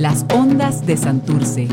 [0.00, 1.68] Las ondas de Santurce.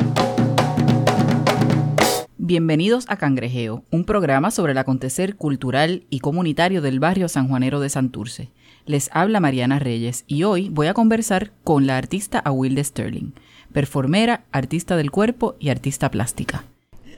[2.38, 7.88] Bienvenidos a Cangrejeo, un programa sobre el acontecer cultural y comunitario del barrio sanjuanero de
[7.88, 8.50] Santurce.
[8.86, 13.32] Les habla Mariana Reyes y hoy voy a conversar con la artista Awilda Sterling,
[13.72, 16.66] performera, artista del cuerpo y artista plástica.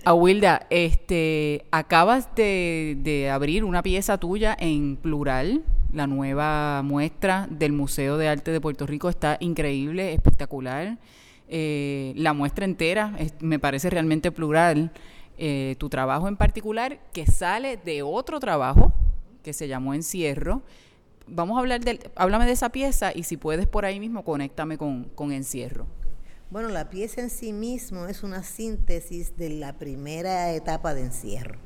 [0.05, 7.71] Awilda, este, acabas de, de abrir una pieza tuya en plural, la nueva muestra del
[7.71, 10.97] Museo de Arte de Puerto Rico está increíble, espectacular.
[11.47, 14.91] Eh, la muestra entera me parece realmente plural.
[15.37, 18.93] Eh, tu trabajo en particular, que sale de otro trabajo
[19.41, 20.61] que se llamó Encierro.
[21.27, 24.77] Vamos a hablar del, háblame de esa pieza y si puedes por ahí mismo, conéctame
[24.77, 25.87] con, con Encierro.
[26.51, 31.59] Bueno, la pieza en sí mismo es una síntesis de la primera etapa de Encierro.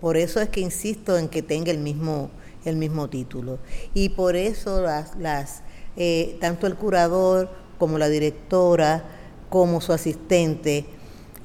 [0.00, 2.30] Por eso es que insisto en que tenga el mismo,
[2.64, 3.58] el mismo título.
[3.94, 5.62] Y por eso las, las
[5.96, 9.04] eh, tanto el curador como la directora,
[9.50, 10.86] como su asistente,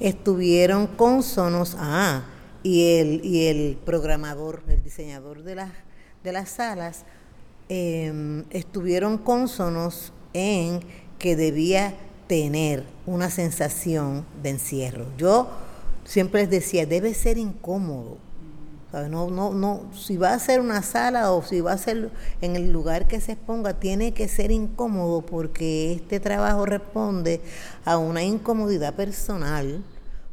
[0.00, 2.22] estuvieron cónsonos, ah,
[2.62, 5.72] y el, y el programador, el diseñador de las,
[6.24, 7.04] de las salas,
[7.68, 10.80] em, estuvieron cónsonos en
[11.18, 11.94] que debía
[12.26, 15.06] tener una sensación de encierro.
[15.16, 15.48] Yo
[16.04, 18.18] siempre les decía, debe ser incómodo,
[18.92, 22.56] no, no, no, si va a ser una sala o si va a ser en
[22.56, 27.42] el lugar que se exponga, tiene que ser incómodo porque este trabajo responde
[27.84, 29.84] a una incomodidad personal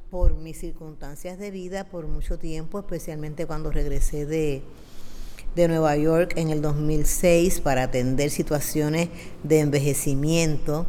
[0.09, 4.64] por mis circunstancias de vida por mucho tiempo, especialmente cuando regresé de,
[5.56, 9.09] de Nueva York en el 2006 para atender situaciones
[9.44, 10.86] de envejecimiento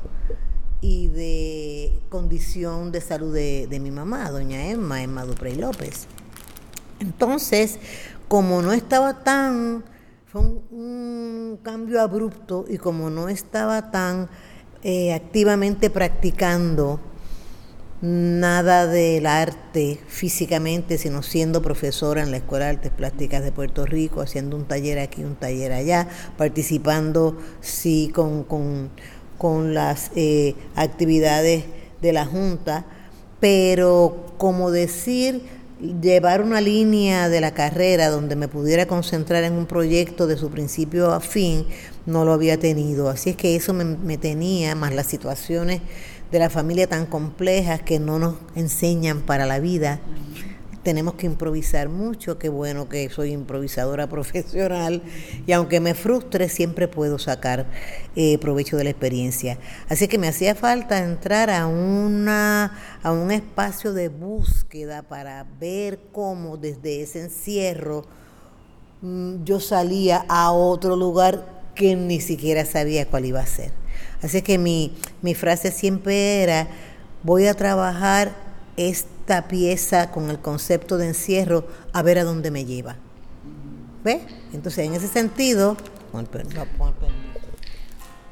[0.81, 6.07] y de condición de salud de, de mi mamá, doña Emma, Emma Duprey López.
[7.01, 7.79] Entonces,
[8.29, 9.85] como no estaba tan,
[10.27, 14.29] fue un, cambio abrupto y como no estaba tan
[14.83, 17.01] eh, activamente practicando
[18.03, 23.87] nada del arte físicamente, sino siendo profesora en la Escuela de Artes Plásticas de Puerto
[23.87, 28.45] Rico, haciendo un taller aquí, un taller allá, participando sí con,
[29.39, 31.65] con, las eh, actividades
[32.03, 32.85] de la Junta,
[33.41, 35.43] pero como decir,
[35.81, 40.51] llevar una línea de la carrera donde me pudiera concentrar en un proyecto de su
[40.51, 41.67] principio a fin,
[42.07, 43.09] no lo había tenido.
[43.09, 45.83] Así es que eso me, tenía, más las situaciones
[46.33, 50.01] de la familia tan complejas que no nos enseñan para la vida
[50.87, 55.03] tenemos que improvisar mucho, qué bueno que soy improvisadora profesional
[55.45, 57.67] y aunque me frustre siempre puedo sacar
[58.15, 59.59] eh, provecho de la experiencia.
[59.89, 65.99] Así que me hacía falta entrar a, una, a un espacio de búsqueda para ver
[66.13, 68.05] cómo desde ese encierro
[69.03, 73.73] mm, yo salía a otro lugar que ni siquiera sabía cuál iba a ser.
[74.23, 76.69] Así que mi, mi frase siempre era,
[77.25, 78.37] voy a trabajar
[79.27, 82.95] esta pieza con el concepto de encierro a ver a dónde me lleva.
[84.05, 84.23] ¿Ves?
[84.53, 85.77] Entonces, en ese sentido,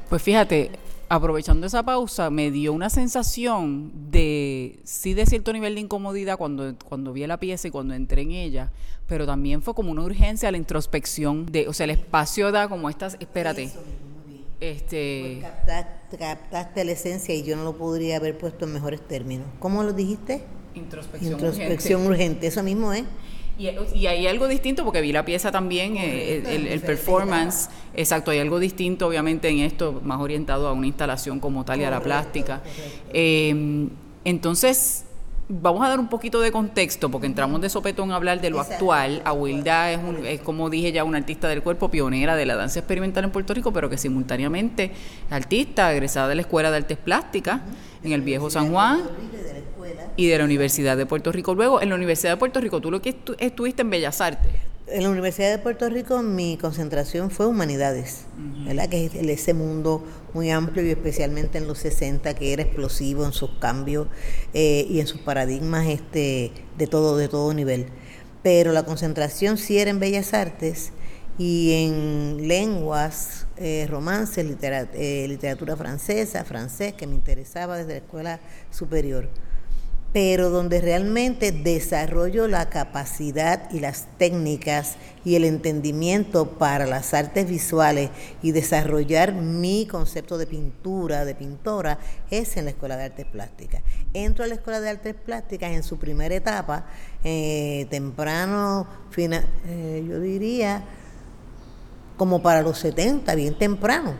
[0.08, 0.70] pues fíjate,
[1.08, 6.76] aprovechando esa pausa, me dio una sensación de, sí, de cierto nivel de incomodidad cuando,
[6.88, 8.70] cuando vi la pieza y cuando entré en ella,
[9.08, 12.68] pero también fue como una urgencia a la introspección, de, o sea, el espacio da
[12.68, 13.72] como estas, espérate.
[14.60, 15.40] Este...
[15.40, 19.48] Pues captaste, la esencia y yo no lo podría haber puesto en mejores términos.
[19.58, 20.44] ¿Cómo lo dijiste?
[20.74, 22.46] Introspección, Introspección urgente.
[22.46, 23.04] Eso mismo es.
[23.56, 28.40] Y, y, hay algo distinto porque vi la pieza también, eh, el, performance, exacto, hay
[28.40, 32.00] algo distinto obviamente en esto, más orientado a una instalación como tal y a la
[32.00, 32.62] plástica.
[33.12, 33.86] Eh,
[34.24, 35.04] entonces,
[35.46, 38.60] Vamos a dar un poquito de contexto, porque entramos de sopetón a hablar de lo
[38.60, 39.20] actual.
[39.26, 43.24] Awilda es, es, como dije ya, una artista del cuerpo pionera de la danza experimental
[43.24, 44.92] en Puerto Rico, pero que simultáneamente
[45.26, 47.60] es artista, egresada de la Escuela de Artes Plásticas
[48.02, 49.02] en el Viejo San Juan
[50.16, 51.54] y de la Universidad de Puerto Rico.
[51.54, 54.52] Luego, en la Universidad de Puerto Rico, tú lo que estuviste en Bellas Artes.
[54.86, 58.26] En la Universidad de Puerto Rico mi concentración fue humanidades,
[58.66, 58.86] ¿verdad?
[58.90, 60.04] Que es ese mundo
[60.34, 64.08] muy amplio y especialmente en los 60 que era explosivo en sus cambios
[64.52, 67.86] eh, y en sus paradigmas este, de todo de todo nivel.
[68.42, 70.92] Pero la concentración sí era en bellas artes
[71.38, 78.40] y en lenguas, eh, romances, eh, literatura francesa, francés, que me interesaba desde la escuela
[78.70, 79.30] superior
[80.14, 84.94] pero donde realmente desarrollo la capacidad y las técnicas
[85.24, 91.98] y el entendimiento para las artes visuales y desarrollar mi concepto de pintura, de pintora,
[92.30, 93.82] es en la Escuela de Artes Plásticas.
[94.12, 96.86] Entro a la Escuela de Artes Plásticas en su primera etapa,
[97.24, 98.86] eh, temprano,
[99.16, 100.84] eh, yo diría,
[102.16, 104.14] como para los 70, bien temprano,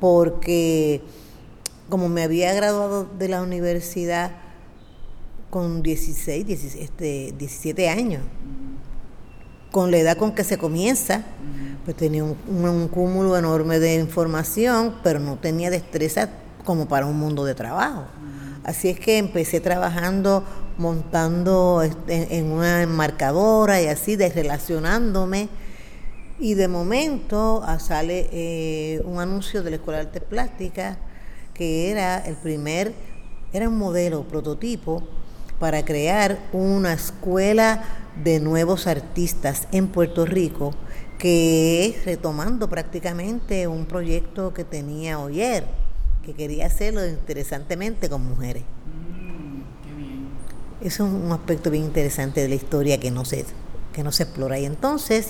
[0.00, 1.02] porque
[1.88, 4.41] como me había graduado de la universidad
[5.52, 8.22] con 16, 17, 17 años,
[9.70, 11.24] con la edad con que se comienza,
[11.84, 16.30] pues tenía un, cúmulo enorme de información, pero no tenía destreza
[16.64, 18.06] como para un mundo de trabajo.
[18.64, 20.42] Así es que empecé trabajando
[20.78, 25.50] montando este, en una enmarcadora y así, desrelacionándome.
[26.38, 30.96] Y de momento ah, sale eh, un anuncio de la Escuela de Artes Plásticas
[31.52, 32.94] que era el primer,
[33.52, 35.06] era un modelo, prototipo
[35.62, 37.84] para crear una escuela
[38.24, 40.74] de nuevos artistas en Puerto Rico,
[41.20, 45.64] que es retomando prácticamente un proyecto que tenía Oyer,
[46.24, 48.64] que quería hacerlo interesantemente con mujeres.
[48.64, 53.44] Mm, Eso es un aspecto bien interesante de la historia que no se,
[53.92, 54.58] que no se explora.
[54.58, 55.28] Y entonces,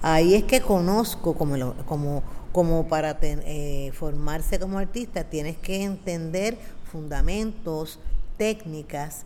[0.00, 6.56] ahí es que conozco como, como, como para eh, formarse como artista, tienes que entender
[6.92, 7.98] fundamentos,
[8.38, 9.24] técnicas,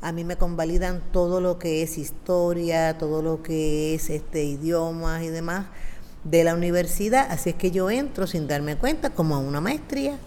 [0.00, 5.22] a mí me convalidan todo lo que es historia, todo lo que es este idiomas
[5.22, 5.66] y demás
[6.24, 10.18] de la universidad, así es que yo entro sin darme cuenta como a una maestría.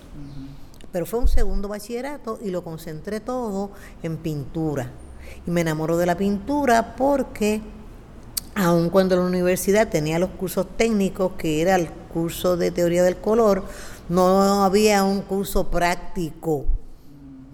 [0.92, 3.72] Pero fue un segundo bachillerato y lo concentré todo
[4.04, 4.92] en pintura.
[5.48, 7.62] Y me enamoro de la pintura porque
[8.56, 13.18] aun cuando la universidad tenía los cursos técnicos, que era el curso de teoría del
[13.18, 13.64] color,
[14.10, 16.66] no había un curso práctico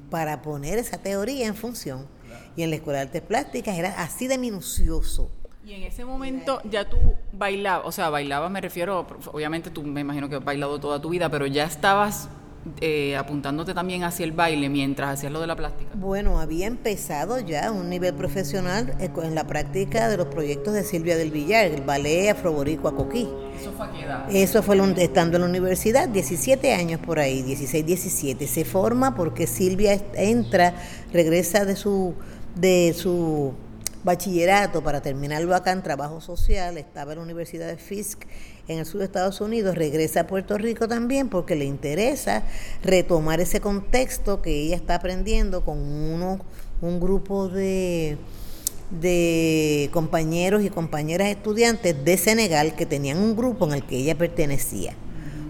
[0.10, 2.08] para poner esa teoría en función.
[2.56, 5.32] Y en la Escuela de Artes Plásticas era así de minucioso.
[5.64, 6.98] Y en ese momento ya tú
[7.34, 11.10] bailabas, o sea, bailabas me refiero, obviamente tú me imagino que has bailado toda tu
[11.10, 12.30] vida, pero ya estabas
[12.82, 15.92] eh, apuntándote también hacia el baile mientras hacías lo de la plástica?
[15.96, 20.84] Bueno, había empezado ya un nivel profesional eh, en la práctica de los proyectos de
[20.84, 23.28] Silvia del Villar, el ballet afroboricua coquí.
[23.60, 24.26] ¿Eso fue a qué edad?
[24.30, 28.48] Eso fue estando en la universidad, 17 años por ahí, 16, 17.
[28.48, 30.76] Se forma porque Silvia entra,
[31.12, 32.14] regresa de su,
[32.56, 33.54] de su
[34.08, 38.22] bachillerato para terminarlo acá en trabajo social, estaba en la Universidad de Fisk
[38.70, 42.44] en el sur de Estados Unidos, regresa a Puerto Rico también porque le interesa
[42.84, 46.40] retomar ese contexto que ella está aprendiendo con uno,
[46.80, 48.18] un grupo de,
[48.92, 54.18] de compañeros y compañeras estudiantes de Senegal que tenían un grupo en el que ella
[54.18, 54.94] pertenecía.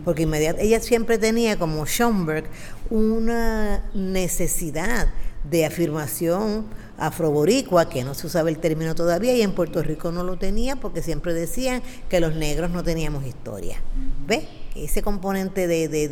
[0.03, 2.45] Porque inmediatamente ella siempre tenía como Schoenberg
[2.89, 5.09] una necesidad
[5.47, 6.65] de afirmación
[6.97, 10.75] afroboricua, que no se usaba el término todavía, y en Puerto Rico no lo tenía
[10.75, 13.77] porque siempre decían que los negros no teníamos historia.
[14.25, 14.45] ¿Ves?
[14.75, 16.07] Ese componente de, de,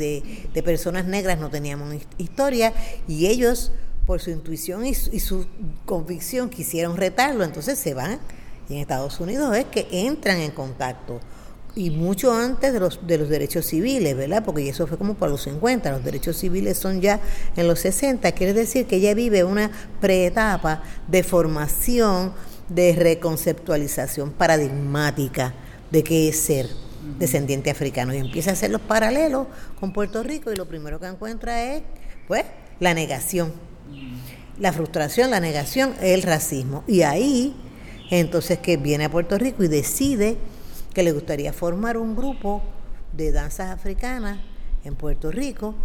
[0.54, 2.74] de, personas negras no teníamos historia
[3.08, 3.72] y ellos,
[4.08, 5.46] por su intuición y su,
[5.86, 8.20] convicción, quisieron retarlo, entonces se van.
[8.68, 11.20] Y en Estados Unidos es que entran en contacto
[11.75, 14.44] y mucho antes de los, de los derechos civiles, ¿verdad?
[14.45, 17.19] Porque eso fue como para los 50, los derechos civiles son ya
[17.56, 19.69] en los 60, quiere decir que ella vive una
[20.00, 22.33] preetapa de formación,
[22.69, 25.54] de reconceptualización paradigmática
[25.92, 26.68] de qué es ser
[27.19, 28.13] descendiente africano.
[28.13, 29.48] Y empieza a hacer los paralelos
[29.80, 31.83] con Puerto Rico y lo primero que encuentra es,
[32.27, 32.45] pues,
[32.80, 33.54] la negación,
[34.60, 36.84] la frustración, la negación, el racismo.
[36.88, 37.55] Y ahí,
[38.10, 40.38] entonces, que viene a Puerto Rico y decide
[40.96, 42.64] que le gustaría formar un grupo
[43.12, 44.40] de danzas africanas
[44.86, 45.75] en Puerto Rico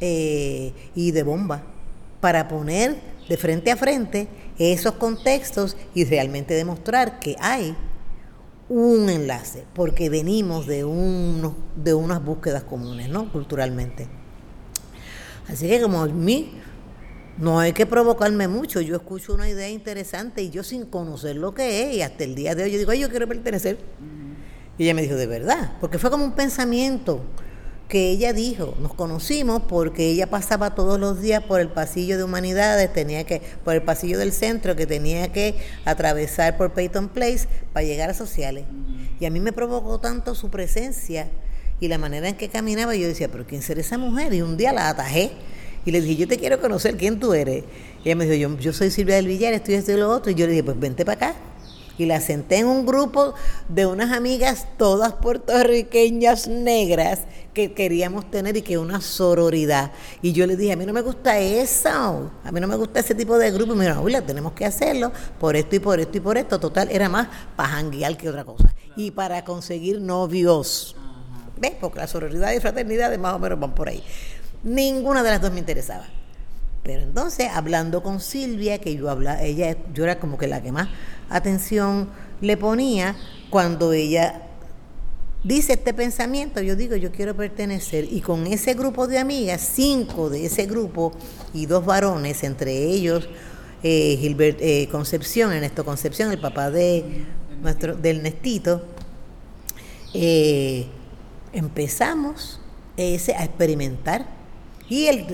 [0.00, 1.64] eh, y de bomba
[2.20, 2.96] para poner
[3.28, 7.76] de frente a frente esos contextos y realmente demostrar que hay
[8.68, 10.78] un enlace, porque venimos de,
[11.76, 13.30] de unas búsquedas comunes, ¿no?
[13.32, 14.06] Culturalmente.
[15.48, 16.52] Así que como a mí
[17.38, 21.52] no hay que provocarme mucho, yo escucho una idea interesante y yo sin conocer lo
[21.52, 23.78] que es, y hasta el día de hoy yo digo, ay, yo quiero pertenecer.
[24.78, 27.22] Y ella me dijo, de verdad, porque fue como un pensamiento
[27.88, 32.24] que ella dijo, nos conocimos porque ella pasaba todos los días por el pasillo de
[32.24, 35.54] humanidades, tenía que, por el pasillo del centro, que tenía que
[35.84, 38.64] atravesar por Peyton Place para llegar a sociales.
[39.20, 41.28] Y a mí me provocó tanto su presencia
[41.78, 44.34] y la manera en que caminaba, yo decía, pero ¿quién será esa mujer?
[44.34, 45.30] Y un día la atajé
[45.84, 47.64] y le dije, yo te quiero conocer, ¿quién tú eres?
[48.04, 50.32] Y ella me dijo, yo, yo soy Silvia del Villar, estoy esto y lo otro.
[50.32, 51.36] Y yo le dije, pues vente para acá
[51.98, 53.34] y la senté en un grupo
[53.68, 57.20] de unas amigas todas puertorriqueñas negras
[57.54, 59.92] que queríamos tener y que una sororidad.
[60.20, 63.00] Y yo le dije, a mí no me gusta eso, a mí no me gusta
[63.00, 63.72] ese tipo de grupo.
[63.72, 65.10] Y me dijeron, tenemos que hacerlo
[65.40, 66.60] por esto y por esto y por esto.
[66.60, 68.74] Total, era más para janguear que otra cosa.
[68.96, 70.96] Y para conseguir novios.
[71.58, 71.72] ¿Ves?
[71.80, 74.02] Porque la sororidad y fraternidad más o menos van por ahí.
[74.62, 76.04] Ninguna de las dos me interesaba.
[76.86, 80.70] Pero entonces, hablando con Silvia, que yo hablaba, ella, yo era como que la que
[80.70, 80.88] más
[81.28, 82.08] atención
[82.40, 83.16] le ponía
[83.50, 84.42] cuando ella
[85.42, 88.06] dice este pensamiento, yo digo, yo quiero pertenecer.
[88.08, 91.12] Y con ese grupo de amigas, cinco de ese grupo
[91.52, 93.28] y dos varones, entre ellos
[93.82, 97.24] eh, Gilbert eh, Concepción, Ernesto Concepción, el papá de
[97.62, 98.84] nuestro, del Nestito,
[100.14, 100.86] eh,
[101.52, 102.60] empezamos
[102.96, 104.35] ese, a experimentar.
[104.88, 105.26] Y el,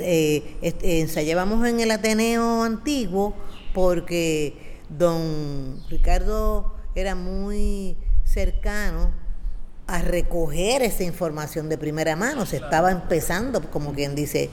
[0.60, 3.34] ensayábamos en el Ateneo antiguo
[3.74, 4.54] porque
[4.88, 9.10] don Ricardo era muy cercano
[9.86, 12.46] a recoger esa información de primera mano.
[12.46, 14.48] Se estaba empezando, como quien dice,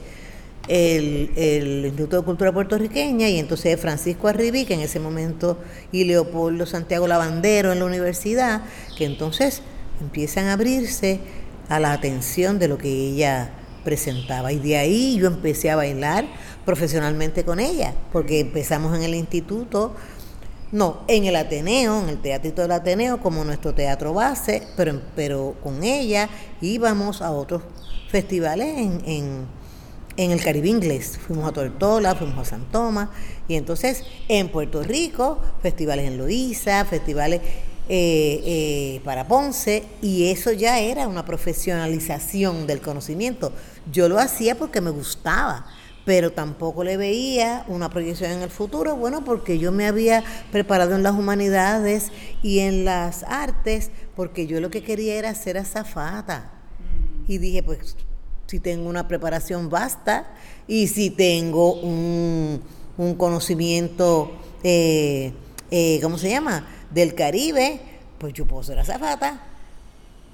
[0.68, 5.58] el, el, Instituto de Cultura Puertorriqueña y entonces Francisco Arribí, que en ese momento,
[5.92, 8.62] y Leopoldo Santiago Lavandero en la universidad,
[8.96, 9.62] que entonces
[10.00, 11.20] empiezan a abrirse
[11.68, 13.50] a la atención de lo que ella
[13.90, 14.52] presentaba.
[14.52, 16.24] Y de ahí yo empecé a bailar
[16.64, 19.96] profesionalmente con ella, porque empezamos en el instituto
[20.70, 25.56] no, en el Ateneo, en el Teatrito del Ateneo, como nuestro teatro base, pero, pero
[25.64, 26.28] con ella
[26.60, 27.62] íbamos a otros
[28.08, 29.48] festivales en,
[30.16, 31.18] en, el Caribe inglés.
[31.26, 33.08] Fuimos a Tortola, fuimos a San Tomás,
[33.48, 37.40] y entonces en Puerto Rico, festivales en Loíza, festivales
[37.92, 43.52] eh, eh, para Ponce, y eso ya era una profesionalización del conocimiento.
[43.90, 45.66] Yo lo hacía porque me gustaba
[46.04, 50.96] pero tampoco le veía una proyección en el futuro, bueno, porque yo me había preparado
[50.96, 52.10] en las humanidades
[52.42, 56.52] y en las artes, porque yo lo que quería era ser azafata.
[57.28, 57.96] Y dije, pues
[58.46, 60.34] si tengo una preparación vasta
[60.66, 62.60] y si tengo un,
[63.16, 64.32] conocimiento,
[64.64, 65.32] eh,
[65.70, 67.80] eh, ¿cómo se llama?, del Caribe,
[68.18, 69.40] pues yo puedo ser azafata.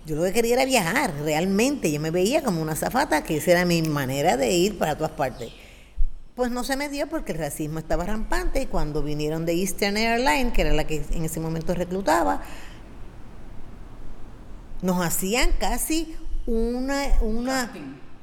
[0.06, 1.90] Yo lo que quería era viajar, realmente.
[1.90, 5.12] Yo me veía como una azafata, que esa era mi manera de ir para todas
[5.12, 5.50] partes.
[6.34, 9.96] Pues no se me dio porque el racismo estaba rampante y cuando vinieron de Eastern
[9.96, 12.42] Airlines, que era la que en ese momento reclutaba,
[14.82, 16.14] nos hacían casi
[16.46, 17.72] una, una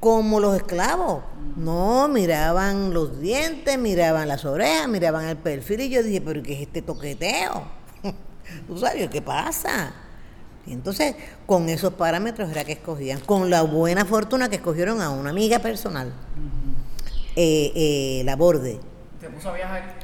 [0.00, 1.24] como los esclavos.
[1.56, 6.54] No, miraban los dientes, miraban las orejas, miraban el perfil y yo dije, pero ¿qué
[6.54, 7.83] es este toqueteo?
[8.66, 9.92] ¿Tú sabes qué pasa?
[10.66, 11.14] Y entonces,
[11.46, 15.58] con esos parámetros era que escogían, con la buena fortuna que escogieron a una amiga
[15.58, 16.12] personal
[17.36, 18.80] eh, eh, la borde.
[19.20, 19.94] ¿Se puso a viajar?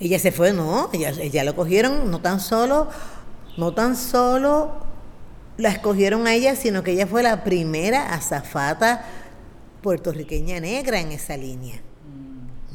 [0.00, 2.88] Ella se fue, no, ella, ella lo cogieron, no tan solo,
[3.56, 4.86] no tan solo
[5.58, 9.04] la escogieron a ella, sino que ella fue la primera azafata
[9.82, 11.80] puertorriqueña negra en esa línea.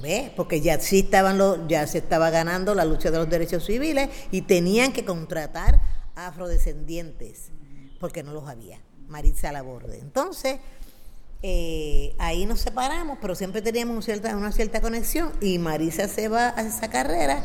[0.04, 0.32] ¿Ves?
[0.36, 4.10] Porque ya sí estaban los, ya se estaba ganando la lucha de los derechos civiles
[4.32, 5.80] y tenían que contratar
[6.14, 7.52] afrodescendientes,
[8.02, 8.82] porque no los había.
[9.08, 10.00] Maritza Laborde.
[10.00, 10.58] Entonces,
[11.42, 16.28] eh, ahí nos separamos, pero siempre teníamos una cierta, una cierta conexión y Marisa se
[16.28, 17.42] va a esa carrera.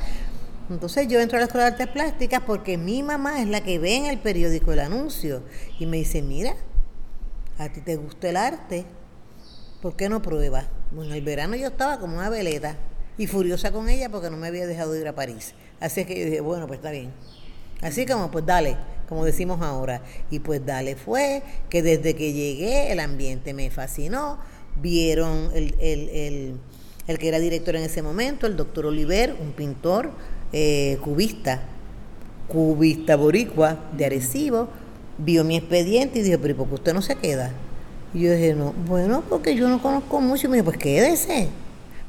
[0.68, 3.78] Entonces yo entro a la Escuela de Artes Plásticas porque mi mamá es la que
[3.78, 5.44] ve en el periódico el anuncio
[5.78, 6.56] y me dice, mira,
[7.56, 8.84] a ti te gusta el arte,
[9.80, 10.66] ¿por qué no pruebas?
[10.90, 12.76] Bueno, el verano yo estaba como una veleta
[13.16, 15.54] y furiosa con ella porque no me había dejado ir a París.
[15.80, 17.12] Así es que yo dije, bueno, pues está bien.
[17.80, 18.76] Así como, pues dale,
[19.08, 20.02] como decimos ahora.
[20.30, 24.38] Y pues dale fue, que desde que llegué el ambiente me fascinó.
[24.80, 26.58] Vieron el,
[27.06, 30.10] que era director en ese momento, el doctor Oliver, un pintor
[30.52, 31.62] eh, cubista,
[32.46, 34.68] cubista boricua de Arecibo,
[35.18, 37.52] vio mi expediente y dijo, pero ¿por qué usted no se queda?
[38.14, 40.46] Y yo dije, no, bueno, porque yo no conozco mucho.
[40.46, 41.48] Y me dijo, pues quédese.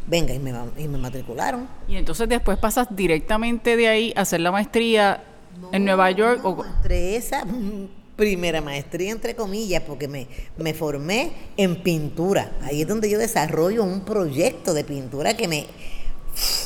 [0.07, 1.67] Venga, y me, y me matricularon.
[1.87, 5.23] Y entonces después pasas directamente de ahí a hacer la maestría
[5.71, 6.43] en Nueva York.
[6.43, 6.65] o...
[6.65, 7.45] Entre esa
[8.15, 10.27] primera maestría, entre comillas, porque me,
[10.57, 12.51] me formé en pintura.
[12.63, 15.67] Ahí es donde yo desarrollo un proyecto de pintura que me,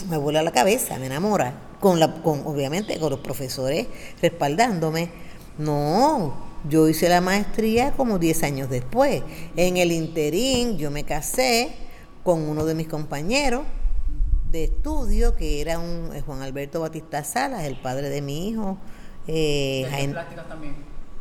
[0.10, 1.54] me vuela la cabeza, me enamora.
[1.80, 3.88] Con la, con, obviamente con los profesores
[4.22, 5.10] respaldándome.
[5.58, 9.24] No, yo hice la maestría como 10 años después.
[9.56, 11.74] En el interín yo me casé
[12.24, 13.64] con uno de mis compañeros
[14.52, 18.78] de estudio, que era un eh, Juan Alberto Batista Salas, el padre de mi hijo.
[19.28, 20.76] Eh, de artes plásticas también.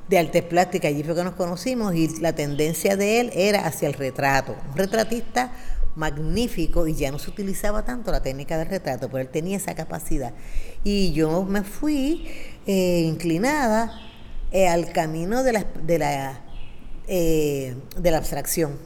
[0.09, 3.89] De artes plásticas, allí fue que nos conocimos y la tendencia de él era hacia
[3.89, 4.55] el retrato.
[4.71, 5.53] Un retratista
[5.97, 9.75] magnífico y ya no se utilizaba tanto la técnica del retrato, pero él tenía esa
[9.75, 10.35] capacidad.
[10.85, 12.29] Y yo me fui
[12.67, 13.93] eh, inclinada
[14.53, 16.41] eh, al camino de la, de la,
[17.07, 18.79] de la abstracción,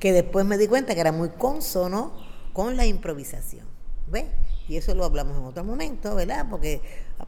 [0.00, 2.12] que después me di cuenta que era muy consono
[2.52, 3.66] con la improvisación.
[4.10, 4.26] ¿Ves?
[4.68, 6.46] Y eso lo hablamos en otro momento, ¿verdad?
[6.48, 6.80] Porque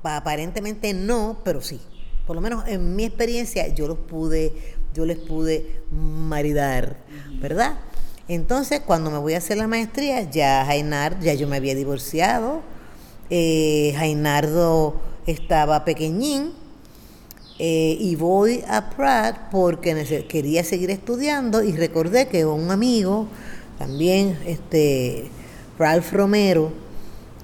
[0.02, 1.80] aparentemente no, pero sí.
[2.26, 4.52] Por lo menos en mi experiencia yo los pude,
[4.94, 6.96] yo les pude maridar,
[7.40, 7.78] ¿verdad?
[8.28, 12.62] Entonces, cuando me voy a hacer la maestría, ya Jainar, ya yo me había divorciado,
[13.30, 16.52] eh, Jainardo estaba pequeñín,
[17.58, 23.28] Eh, y voy a Pratt porque quería seguir estudiando y recordé que un amigo,
[23.78, 25.30] también este
[25.78, 26.70] Ralph Romero,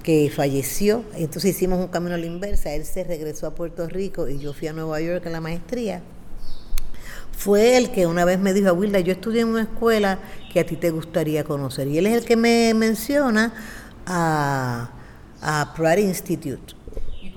[0.03, 4.27] que falleció, entonces hicimos un camino a la inversa, él se regresó a Puerto Rico
[4.27, 6.03] y yo fui a Nueva York a la maestría.
[7.35, 10.19] Fue el que una vez me dijo, Wilda, yo estudié en una escuela
[10.51, 11.87] que a ti te gustaría conocer.
[11.87, 13.51] Y él es el que me menciona
[14.05, 14.91] a,
[15.41, 16.75] a Pratt Institute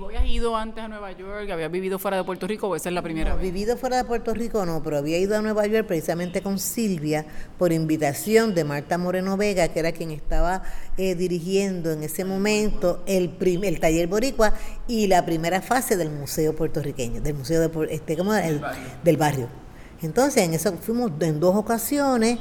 [0.05, 1.49] habías ido antes a Nueva York?
[1.49, 3.43] ¿Habías vivido fuera de Puerto Rico o esa es la primera no, vez?
[3.43, 7.25] vivido fuera de Puerto Rico no, pero había ido a Nueva York precisamente con Silvia
[7.57, 10.61] por invitación de Marta Moreno Vega, que era quien estaba
[10.97, 14.53] eh, dirigiendo en ese momento el, el taller boricua
[14.87, 18.61] y la primera fase del Museo puertorriqueño, del Museo de, este, ¿cómo el,
[19.03, 19.47] del barrio.
[20.01, 22.39] Entonces, en eso fuimos en dos ocasiones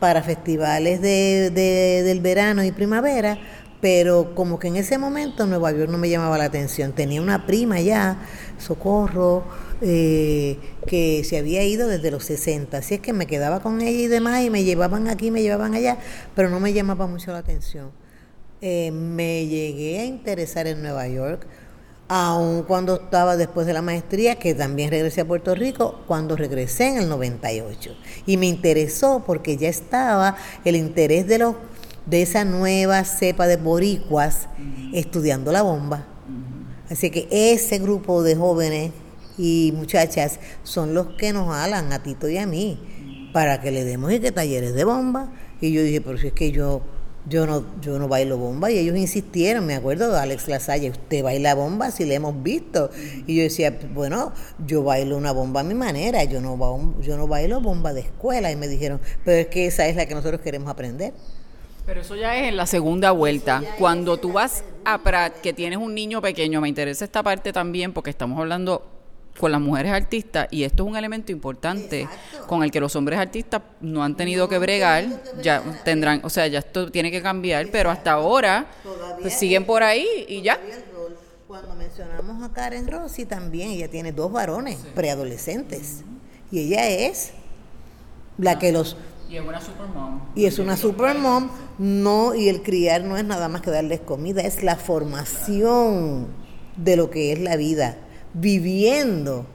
[0.00, 3.38] para festivales de, de, del verano y primavera
[3.86, 6.90] pero como que en ese momento Nueva York no me llamaba la atención.
[6.92, 8.18] Tenía una prima ya,
[8.58, 9.44] Socorro,
[9.80, 14.00] eh, que se había ido desde los 60, así es que me quedaba con ella
[14.00, 15.98] y demás, y me llevaban aquí, me llevaban allá,
[16.34, 17.92] pero no me llamaba mucho la atención.
[18.60, 21.46] Eh, me llegué a interesar en Nueva York,
[22.08, 26.88] aun cuando estaba después de la maestría, que también regresé a Puerto Rico, cuando regresé
[26.88, 27.96] en el 98.
[28.26, 31.54] Y me interesó porque ya estaba el interés de los
[32.06, 34.48] de esa nueva cepa de boricuas
[34.92, 36.06] estudiando la bomba.
[36.90, 38.92] Así que ese grupo de jóvenes
[39.36, 43.84] y muchachas son los que nos halan a Tito y a mí para que le
[43.84, 45.32] demos y que talleres de bomba.
[45.60, 46.82] Y yo dije, pero si es que yo
[47.28, 51.24] yo no, yo no bailo bomba y ellos insistieron, me acuerdo de Alex Lasalle, usted
[51.24, 52.90] baila bomba si le hemos visto.
[53.26, 54.32] Y yo decía, bueno,
[54.64, 58.50] yo bailo una bomba a mi manera, yo no, yo no bailo bomba de escuela.
[58.52, 61.14] Y me dijeron, pero es que esa es la que nosotros queremos aprender.
[61.86, 63.62] Pero eso ya es en la segunda vuelta.
[63.78, 67.92] Cuando tú vas a Prat, que tienes un niño pequeño, me interesa esta parte también
[67.92, 68.84] porque estamos hablando
[69.38, 72.08] con las mujeres artistas y esto es un elemento importante
[72.46, 75.04] con el que los hombres artistas no han tenido que bregar,
[75.42, 78.66] ya tendrán, o sea, ya esto tiene que cambiar, pero hasta ahora
[79.20, 80.58] pues siguen por ahí y ya.
[81.46, 86.02] Cuando mencionamos a Karen Rossi también, ella tiene dos varones preadolescentes
[86.50, 87.32] y ella es
[88.38, 88.96] la que los
[89.28, 90.20] y es una supermom.
[90.34, 94.42] Y es una supermom, no, y el criar no es nada más que darles comida,
[94.42, 96.28] es la formación
[96.76, 97.96] de lo que es la vida,
[98.34, 99.46] viviendo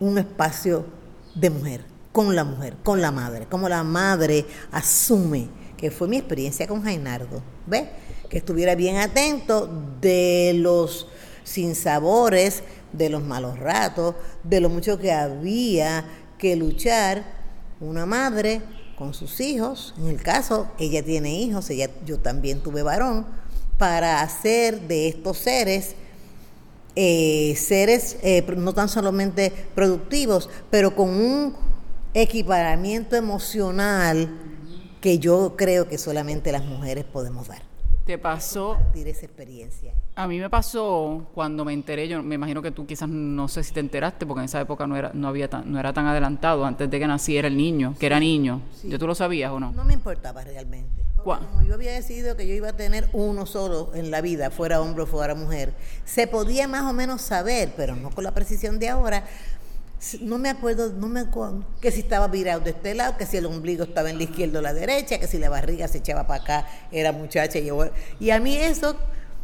[0.00, 0.86] un espacio
[1.34, 6.18] de mujer, con la mujer, con la madre, como la madre asume, que fue mi
[6.18, 7.88] experiencia con Jainardo, ¿ves?
[8.28, 9.68] Que estuviera bien atento
[10.00, 11.08] de los
[11.44, 16.04] sinsabores, de los malos ratos, de lo mucho que había
[16.38, 17.43] que luchar
[17.80, 18.62] una madre
[18.96, 23.26] con sus hijos, en el caso, ella tiene hijos, ella, yo también tuve varón,
[23.78, 25.96] para hacer de estos seres
[26.96, 31.56] eh, seres eh, no tan solamente productivos, pero con un
[32.14, 34.28] equiparamiento emocional
[35.00, 37.73] que yo creo que solamente las mujeres podemos dar.
[38.04, 38.76] ¿Te pasó?
[38.94, 39.94] esa experiencia.
[40.14, 43.64] A mí me pasó cuando me enteré, yo me imagino que tú quizás no sé
[43.64, 46.06] si te enteraste, porque en esa época no era, no había tan, no era tan
[46.06, 48.60] adelantado, antes de que naciera el niño, que era niño.
[48.82, 49.72] ¿Yo tú lo sabías o no?
[49.72, 51.02] No me importaba realmente.
[51.24, 54.82] Como yo había decidido que yo iba a tener uno solo en la vida, fuera
[54.82, 55.72] hombre o fuera mujer,
[56.04, 59.24] se podía más o menos saber, pero no con la precisión de ahora,
[60.20, 63.38] no me acuerdo, no me acuerdo que si estaba virado de este lado, que si
[63.38, 66.26] el ombligo estaba en la izquierda o la derecha, que si la barriga se echaba
[66.26, 67.70] para acá, era muchacha y.
[68.20, 68.96] Y a mí eso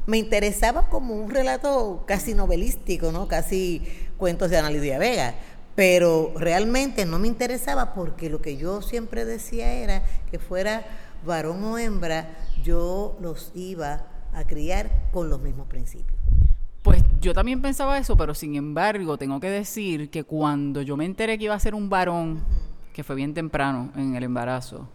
[0.06, 3.28] me interesaba como un relato casi novelístico, ¿no?
[3.28, 3.82] Casi
[4.16, 5.34] cuentos de Ana Lidia Vega.
[5.76, 10.84] Pero realmente no me interesaba porque lo que yo siempre decía era que fuera
[11.24, 16.19] varón o hembra, yo los iba a criar con los mismos principios.
[17.20, 21.36] Yo también pensaba eso, pero sin embargo tengo que decir que cuando yo me enteré
[21.36, 22.42] que iba a ser un varón,
[22.94, 24.88] que fue bien temprano en el embarazo,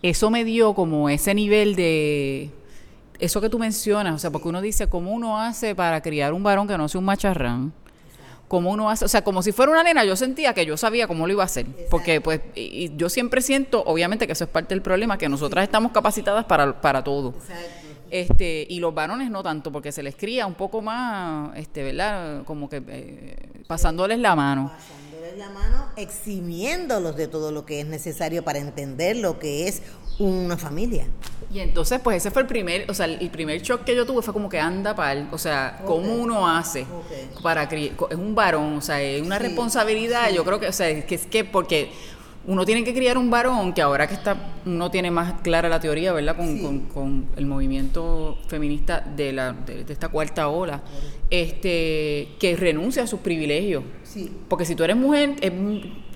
[0.00, 2.52] eso me dio como ese nivel de
[3.18, 6.44] eso que tú mencionas, o sea, porque uno dice, ¿cómo uno hace para criar un
[6.44, 7.72] varón que no sea un macharrán?
[8.46, 9.04] ¿Cómo uno hace?
[9.04, 11.42] O sea, como si fuera una nena, yo sentía que yo sabía cómo lo iba
[11.42, 11.66] a hacer.
[11.90, 15.64] Porque, pues, y, yo siempre siento, obviamente, que eso es parte del problema, que nosotras
[15.64, 17.30] estamos capacitadas para, para todo.
[17.30, 17.85] Exacto.
[18.10, 22.44] Este, y los varones no tanto, porque se les cría un poco más, este, ¿verdad?
[22.44, 24.70] Como que eh, pasándoles la mano.
[24.70, 29.82] Pasándoles la mano, eximiéndolos de todo lo que es necesario para entender lo que es
[30.18, 31.06] una familia.
[31.52, 34.22] Y entonces, pues ese fue el primer, o sea, el primer shock que yo tuve
[34.22, 36.86] fue como que anda para o sea, cómo uno hace
[37.42, 41.06] para criar, es un varón, o sea, es una responsabilidad, yo creo que, o sea,
[41.06, 41.90] que es que porque
[42.46, 45.80] uno tiene que criar un varón que ahora que está no tiene más clara la
[45.80, 46.36] teoría, ¿verdad?
[46.36, 50.82] Con, con, el movimiento feminista de, la, de, esta cuarta ola,
[51.28, 53.82] este, que renuncie a sus privilegios.
[54.04, 54.30] Sí.
[54.48, 55.34] Porque si tú eres mujer,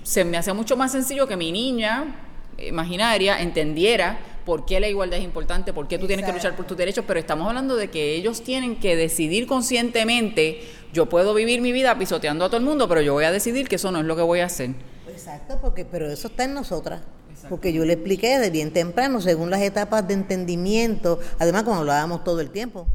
[0.03, 2.15] se me hace mucho más sencillo que mi niña
[2.57, 6.65] imaginaria entendiera por qué la igualdad es importante, por qué tú tienes que luchar por
[6.65, 10.61] tus derechos, pero estamos hablando de que ellos tienen que decidir conscientemente,
[10.93, 13.67] yo puedo vivir mi vida pisoteando a todo el mundo, pero yo voy a decidir
[13.67, 14.71] que eso no es lo que voy a hacer.
[15.21, 17.01] Exacto, porque pero eso está en nosotras.
[17.47, 22.23] Porque yo le expliqué de bien temprano, según las etapas de entendimiento, además como hablábamos
[22.23, 22.87] todo el tiempo,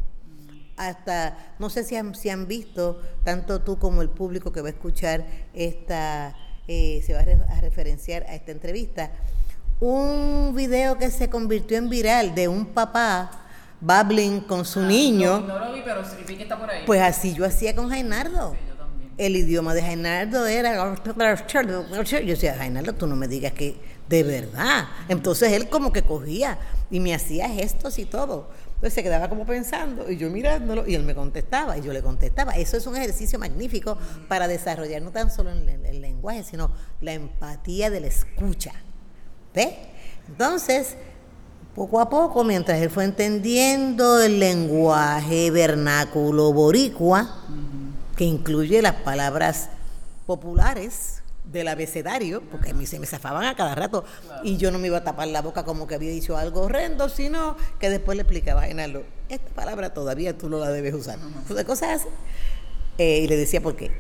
[0.77, 4.69] hasta, no sé si han, si han visto, tanto tú como el público que va
[4.69, 6.35] a escuchar esta,
[6.67, 9.11] eh, se va a, referenciar a esta entrevista,
[9.79, 13.31] un video que se convirtió en viral de un papá
[13.81, 15.41] babbling con su ah, niño.
[15.41, 16.83] No, lo vi, pero sí que está por ahí.
[16.87, 18.57] Pues así yo hacía con Jainardo
[19.19, 20.95] el idioma de Jainaldo era...
[21.05, 23.77] Yo decía, Jainaldo, tú no me digas que
[24.09, 24.87] de verdad.
[25.09, 26.59] Entonces él como que cogía
[26.91, 28.51] y me hacía gestos y todo.
[28.75, 32.03] Entonces se quedaba como pensando y yo mirándolo y él me contestaba y yo le
[32.03, 32.53] contestaba.
[32.53, 33.97] Eso es un ejercicio magnífico
[34.29, 38.73] para desarrollar no tan solo el, el lenguaje, sino la empatía de la escucha.
[39.55, 39.77] ¿Ve?
[40.29, 40.97] Entonces,
[41.75, 47.45] poco a poco, mientras él fue entendiendo el lenguaje vernáculo boricua,
[48.17, 49.69] que incluye las palabras
[50.27, 54.05] populares del abecedario, porque a mí se me zafaban a cada rato
[54.43, 57.09] y yo no me iba a tapar la boca como que había dicho algo horrendo,
[57.09, 61.19] sino que después le explicaba a Genaro, esta palabra todavía tú no la debes usar.
[61.21, 62.09] De cosas así.
[62.99, 63.93] Eh, y le decía por qué.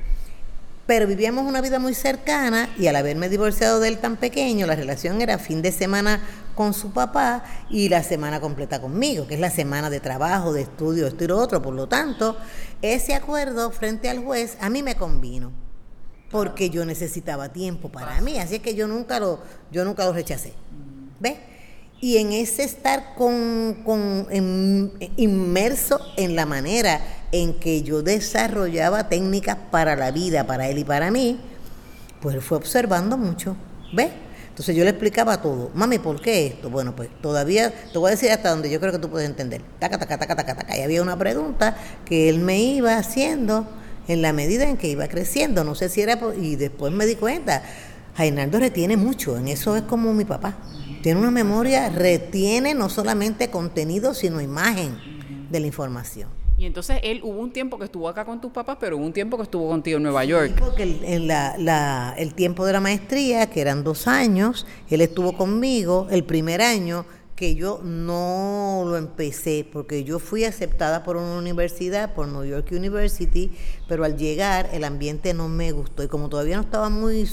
[0.86, 4.76] Pero vivíamos una vida muy cercana y al haberme divorciado de él tan pequeño, la
[4.76, 6.20] relación era fin de semana
[6.56, 10.62] con su papá y la semana completa conmigo, que es la semana de trabajo, de
[10.62, 11.62] estudio, esto y lo otro.
[11.62, 12.36] Por lo tanto,
[12.82, 15.52] ese acuerdo frente al juez a mí me convino,
[16.30, 19.38] porque yo necesitaba tiempo para mí, así que yo nunca lo,
[19.70, 20.54] yo nunca lo rechacé.
[21.20, 21.36] ¿Ves?
[22.00, 24.26] Y en ese estar con, con
[25.16, 27.00] inmerso en la manera
[27.32, 31.38] en que yo desarrollaba técnicas para la vida, para él y para mí,
[32.20, 33.56] pues él fue observando mucho.
[33.92, 34.10] ¿Ves?
[34.56, 35.70] Entonces yo le explicaba todo.
[35.74, 36.70] Mami, ¿por qué esto?
[36.70, 39.60] Bueno, pues todavía te voy a decir hasta donde yo creo que tú puedes entender.
[39.78, 40.78] Taca, taca, taca, taca, taca.
[40.78, 43.68] Y había una pregunta que él me iba haciendo
[44.08, 45.62] en la medida en que iba creciendo.
[45.62, 46.18] No sé si era.
[46.40, 47.62] y después me di cuenta.
[48.16, 49.36] Jainaldo retiene mucho.
[49.36, 50.56] En eso es como mi papá.
[51.02, 54.96] Tiene una memoria, retiene no solamente contenido, sino imagen
[55.50, 56.30] de la información.
[56.58, 59.12] Y entonces él hubo un tiempo que estuvo acá con tus papás, pero hubo un
[59.12, 60.56] tiempo que estuvo contigo en Nueva York.
[60.58, 66.06] porque el, la, el tiempo de la maestría, que eran dos años, él estuvo conmigo
[66.10, 67.04] el primer año
[67.36, 72.68] que yo no lo empecé, porque yo fui aceptada por una universidad, por New York
[72.72, 73.52] University,
[73.86, 76.02] pero al llegar el ambiente no me gustó.
[76.02, 77.28] Y como todavía no estaba muy...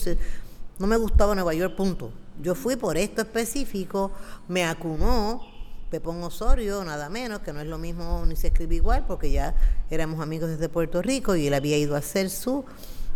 [0.80, 2.12] No me gustaba Nueva York, punto.
[2.42, 4.12] Yo fui por esto específico,
[4.50, 5.53] me acunó
[5.94, 9.54] Pepón Osorio, nada menos, que no es lo mismo ni se escribe igual, porque ya
[9.92, 12.66] éramos amigos desde Puerto Rico y él había ido a hacer su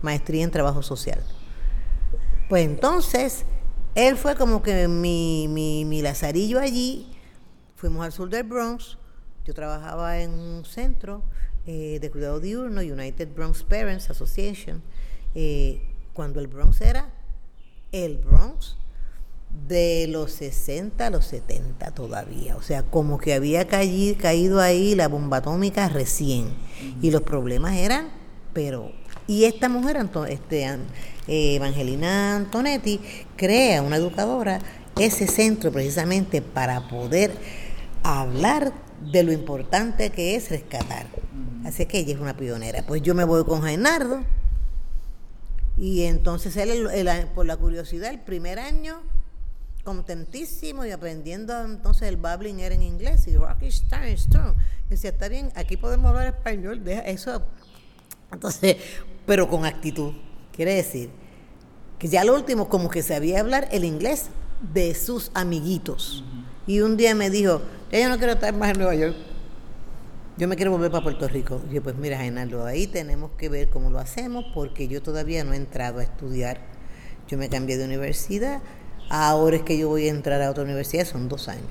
[0.03, 1.19] maestría en trabajo social.
[2.49, 3.45] Pues entonces,
[3.95, 7.11] él fue como que mi, mi, mi lazarillo allí,
[7.75, 8.99] fuimos al sur del Bronx,
[9.43, 11.23] yo trabajaba en un centro
[11.65, 14.83] eh, de cuidado diurno, United Bronx Parents Association,
[15.33, 15.81] eh,
[16.13, 17.09] cuando el Bronx era
[17.91, 18.77] el Bronx,
[19.67, 22.55] de los 60 a los 70 todavía.
[22.55, 26.49] O sea, como que había caído ahí la bomba atómica recién.
[27.01, 28.09] Y los problemas eran,
[28.53, 28.91] pero...
[29.29, 29.97] Y esta mujer,
[30.29, 33.01] este, eh, Evangelina Antonetti,
[33.35, 34.61] crea una educadora
[34.97, 37.31] ese centro precisamente para poder
[38.03, 38.71] hablar
[39.11, 41.07] de lo importante que es rescatar.
[41.65, 42.83] Así que ella es una pionera.
[42.87, 44.23] Pues yo me voy con Jainardo
[45.75, 46.87] y entonces él,
[47.35, 49.01] por la curiosidad, el primer año
[49.87, 54.53] contentísimo y aprendiendo entonces el babbling era en inglés y Rocky Strong.
[54.89, 57.41] Decía, está bien, aquí podemos hablar español, deja eso.
[58.29, 58.75] Entonces,
[59.25, 60.11] pero con actitud.
[60.51, 61.09] Quiere decir
[61.97, 64.25] que ya lo último, como que sabía hablar el inglés
[64.73, 66.21] de sus amiguitos.
[66.65, 69.15] Y un día me dijo, ya yo no quiero estar más en Nueva York.
[70.37, 71.61] Yo me quiero volver para Puerto Rico.
[71.71, 75.45] Y yo, pues mira, Genardo, ahí tenemos que ver cómo lo hacemos, porque yo todavía
[75.45, 76.59] no he entrado a estudiar.
[77.29, 78.61] Yo me cambié de universidad
[79.09, 81.67] Ahora es que yo voy a entrar a otra universidad, son dos años.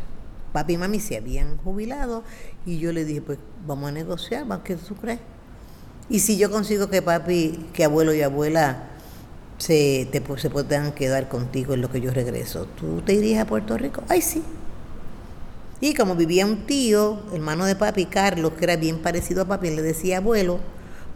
[0.53, 2.23] Papi y mami se habían jubilado
[2.65, 5.21] y yo le dije, pues vamos a negociar, ¿qué tú crees?
[6.09, 8.89] Y si yo consigo que papi, que abuelo y abuela
[9.59, 13.47] se, te, se puedan quedar contigo en lo que yo regreso, ¿tú te irías a
[13.47, 14.03] Puerto Rico?
[14.09, 14.43] Ay, sí.
[15.81, 19.71] Y como vivía un tío, hermano de papi, Carlos, que era bien parecido a papi,
[19.71, 20.59] le decía abuelo,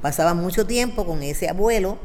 [0.02, 1.98] pasaba mucho tiempo con ese abuelo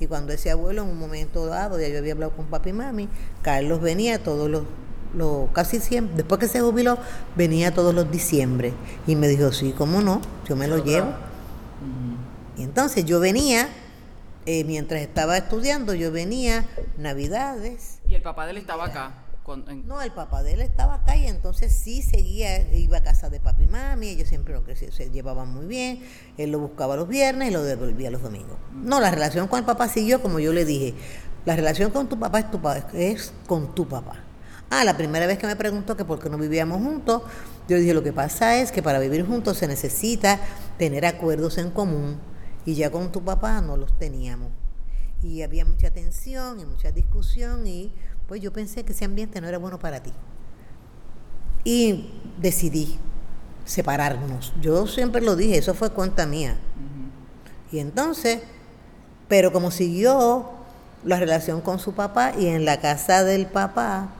[0.00, 2.72] Y cuando ese abuelo en un momento dado, ya yo había hablado con papi y
[2.72, 3.08] mami,
[3.42, 4.62] Carlos venía todos los,
[5.14, 6.98] los casi siempre, después que se jubiló,
[7.36, 8.72] venía todos los diciembre.
[9.06, 10.20] Y me dijo, sí, ¿cómo no?
[10.48, 11.12] Yo me lo llevo.
[12.56, 13.68] Y entonces yo venía,
[14.46, 16.64] eh, mientras estaba estudiando, yo venía
[16.96, 17.98] Navidades.
[18.08, 19.12] ¿Y el papá de él estaba acá?
[19.56, 23.40] No, el papá de él estaba acá y entonces sí seguía, iba a casa de
[23.40, 26.02] papi y mami, ellos siempre lo que se, llevaban muy bien,
[26.36, 28.58] él lo buscaba los viernes y lo devolvía los domingos.
[28.74, 30.94] No, la relación con el papá siguió como yo le dije,
[31.46, 32.60] la relación con tu papá es, tu,
[32.92, 34.16] es con tu papá.
[34.68, 37.22] Ah, la primera vez que me preguntó que por qué no vivíamos juntos,
[37.68, 40.40] yo dije, lo que pasa es que para vivir juntos se necesita
[40.76, 42.18] tener acuerdos en común
[42.66, 44.50] y ya con tu papá no los teníamos.
[45.22, 47.94] Y había mucha tensión y mucha discusión y
[48.28, 50.12] pues yo pensé que ese ambiente no era bueno para ti.
[51.64, 52.98] Y decidí
[53.64, 54.52] separarnos.
[54.60, 56.56] Yo siempre lo dije, eso fue cuenta mía.
[57.72, 58.40] Y entonces,
[59.28, 60.50] pero como siguió
[61.04, 64.10] la relación con su papá y en la casa del papá,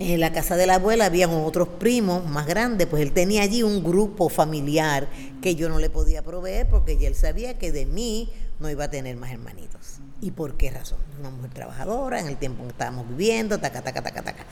[0.00, 3.62] en la casa de la abuela habían otros primos más grandes, pues él tenía allí
[3.62, 5.08] un grupo familiar
[5.40, 8.84] que yo no le podía proveer porque ya él sabía que de mí no iba
[8.84, 10.00] a tener más hermanitos.
[10.22, 10.98] ¿Y por qué razón?
[11.18, 14.44] Una mujer trabajadora en el tiempo que estábamos viviendo, taca, taca, taca, taca.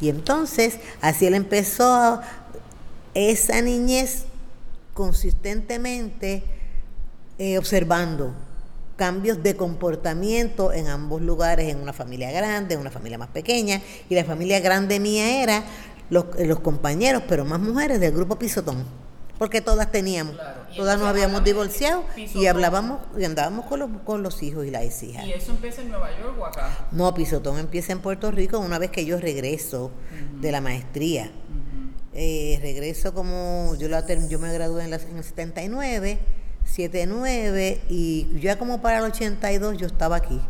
[0.00, 2.20] Y entonces, así él empezó
[3.14, 4.24] esa niñez
[4.92, 6.44] consistentemente
[7.38, 8.34] eh, observando
[8.96, 13.80] cambios de comportamiento en ambos lugares, en una familia grande, en una familia más pequeña,
[14.08, 15.64] y la familia grande mía era
[16.10, 18.84] los, los compañeros, pero más mujeres del grupo Pisotón
[19.38, 20.36] porque todas teníamos,
[20.76, 25.02] todas nos habíamos divorciado y hablábamos y andábamos con los, con los hijos y las
[25.02, 25.26] hijas.
[25.26, 26.86] ¿Y eso empieza en Nueva York o acá?
[26.92, 29.90] No, Pisotón empieza en Puerto Rico una vez que yo regreso
[30.40, 31.30] de la maestría.
[32.16, 36.20] Eh, regreso como, yo, la, yo me gradué en, en el 79,
[36.64, 40.40] 79 y ya como para el 82 yo estaba aquí.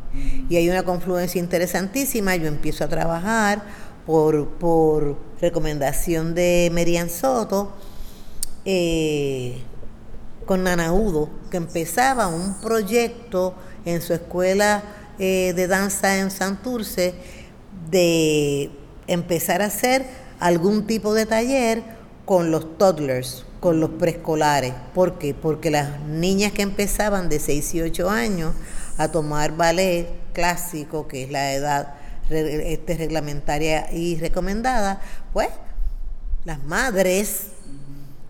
[0.50, 3.62] Y hay una confluencia interesantísima, yo empiezo a trabajar
[4.04, 7.72] por, por recomendación de Merian Soto
[8.64, 9.62] eh,
[10.46, 14.82] con Nanaudo, que empezaba un proyecto en su escuela
[15.18, 17.14] eh, de danza en Santurce
[17.90, 18.70] de
[19.06, 20.04] empezar a hacer
[20.40, 21.82] algún tipo de taller
[22.24, 24.74] con los toddlers, con los preescolares.
[24.94, 25.34] ¿Por qué?
[25.34, 28.54] Porque las niñas que empezaban de 6 y 8 años
[28.98, 31.94] a tomar ballet clásico, que es la edad
[32.30, 35.00] este, reglamentaria y recomendada,
[35.32, 35.48] pues
[36.44, 37.48] las madres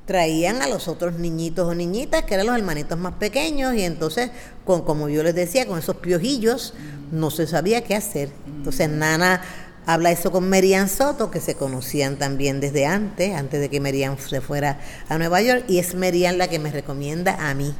[0.06, 4.30] traían a los otros niñitos o niñitas, que eran los hermanitos más pequeños, y entonces,
[4.64, 6.74] con, como yo les decía, con esos piojillos,
[7.10, 8.30] no se sabía qué hacer.
[8.46, 9.40] Entonces, Nana
[9.86, 14.18] habla eso con Merian Soto, que se conocían también desde antes, antes de que Merian
[14.18, 17.74] se fuera a Nueva York, y es Merian la que me recomienda a mí.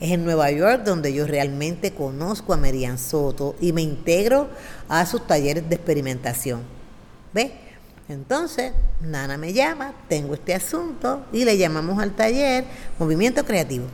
[0.00, 4.48] Es en Nueva York donde yo realmente conozco a Merian Soto y me integro
[4.88, 6.62] a sus talleres de experimentación.
[7.32, 7.52] ¿Ves?
[8.08, 12.64] Entonces, Nana me llama, tengo este asunto y le llamamos al taller
[12.98, 13.86] Movimiento Creativo.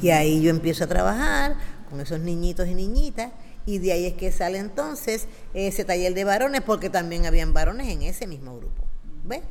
[0.00, 1.56] Y ahí yo empiezo a trabajar
[1.90, 3.32] con esos niñitos y niñitas
[3.66, 7.88] y de ahí es que sale entonces ese taller de varones porque también habían varones
[7.88, 8.84] en ese mismo grupo.
[9.24, 9.42] ¿Ves?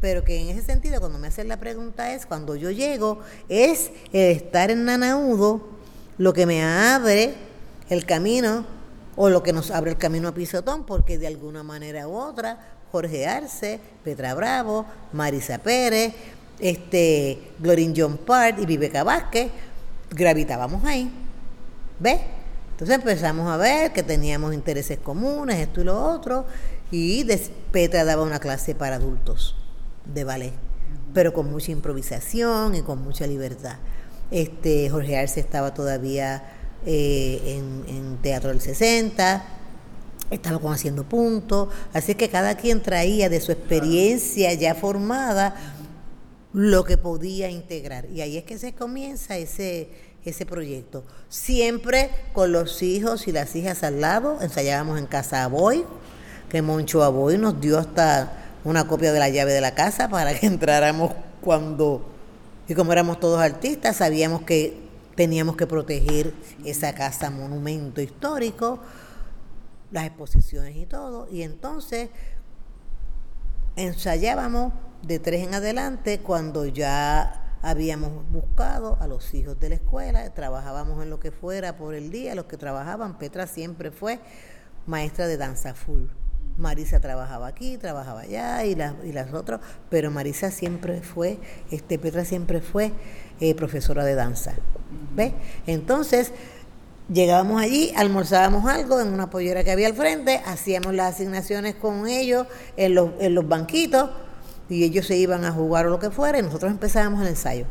[0.00, 3.90] Pero que en ese sentido, cuando me hacen la pregunta es, cuando yo llego, es
[4.12, 5.66] el estar en Nanaudo
[6.18, 7.34] lo que me abre
[7.88, 8.66] el camino
[9.16, 12.73] o lo que nos abre el camino a Pisotón, porque de alguna manera u otra
[12.94, 16.14] Jorge Arce, Petra Bravo, Marisa Pérez,
[16.60, 19.50] este, Glorin John Part y Viveca Vázquez,
[20.10, 21.10] gravitábamos ahí.
[21.98, 22.20] ¿Ves?
[22.70, 26.46] Entonces empezamos a ver que teníamos intereses comunes, esto y lo otro,
[26.92, 27.26] y
[27.72, 29.56] Petra daba una clase para adultos
[30.04, 30.52] de ballet,
[31.12, 33.78] pero con mucha improvisación y con mucha libertad.
[34.30, 36.44] Este, Jorge Arce estaba todavía
[36.86, 39.44] eh, en, en Teatro del 60,
[40.34, 45.54] estaba con haciendo puntos, así que cada quien traía de su experiencia ya formada
[46.52, 48.06] lo que podía integrar.
[48.06, 49.88] Y ahí es que se comienza ese,
[50.24, 51.04] ese proyecto.
[51.28, 55.84] Siempre con los hijos y las hijas al lado, ensayábamos en casa Aboy,
[56.48, 60.38] que Moncho Aboy nos dio hasta una copia de la llave de la casa para
[60.38, 62.06] que entráramos cuando,
[62.68, 66.32] y como éramos todos artistas, sabíamos que teníamos que proteger
[66.64, 68.80] esa casa monumento histórico
[69.94, 71.28] las exposiciones y todo.
[71.30, 72.10] Y entonces
[73.76, 80.28] ensayábamos de tres en adelante cuando ya habíamos buscado a los hijos de la escuela,
[80.34, 84.18] trabajábamos en lo que fuera por el día, los que trabajaban, Petra siempre fue
[84.86, 86.06] maestra de danza full.
[86.56, 91.38] Marisa trabajaba aquí, trabajaba allá y las, y las otras, pero Marisa siempre fue,
[91.70, 92.92] este, Petra siempre fue
[93.40, 94.54] eh, profesora de danza.
[95.14, 95.34] ¿Ves?
[95.66, 96.32] Entonces,
[97.12, 102.08] Llegábamos allí, almorzábamos algo en una pollera que había al frente, hacíamos las asignaciones con
[102.08, 102.46] ellos
[102.78, 104.08] en los, en los banquitos
[104.70, 107.66] y ellos se iban a jugar o lo que fuera y nosotros empezábamos el ensayo.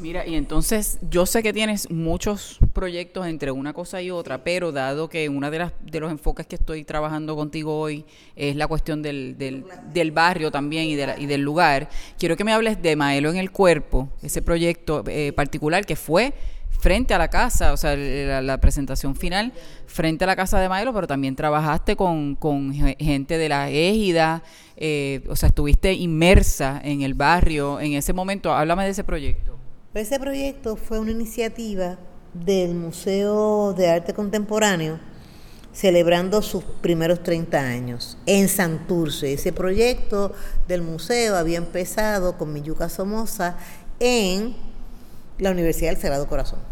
[0.00, 4.72] Mira, y entonces yo sé que tienes muchos proyectos entre una cosa y otra, pero
[4.72, 8.66] dado que uno de, las, de los enfoques que estoy trabajando contigo hoy es la
[8.66, 12.80] cuestión del, del, del barrio también y, de y, del lugar, quiero que me hables
[12.80, 16.32] de Maelo en el Cuerpo, ese proyecto eh, particular que fue
[16.80, 19.52] frente a la casa, o sea, la, presentación final
[19.86, 22.36] frente a la casa de Maelo, pero también trabajaste con,
[22.98, 24.42] gente de la égida,
[24.76, 28.52] eh, o sea, estuviste inmersa en el barrio en ese momento.
[28.52, 29.58] Háblame de ese proyecto.
[29.94, 31.98] Ese proyecto fue una iniciativa
[32.32, 34.98] del Museo de Arte Contemporáneo
[35.72, 39.32] celebrando sus primeros 30 años en Santurce.
[39.32, 40.32] Ese proyecto
[40.66, 43.56] del museo había empezado con Miyuka Somoza
[43.98, 44.56] en
[45.38, 46.69] la Universidad del Sagrado Corazón.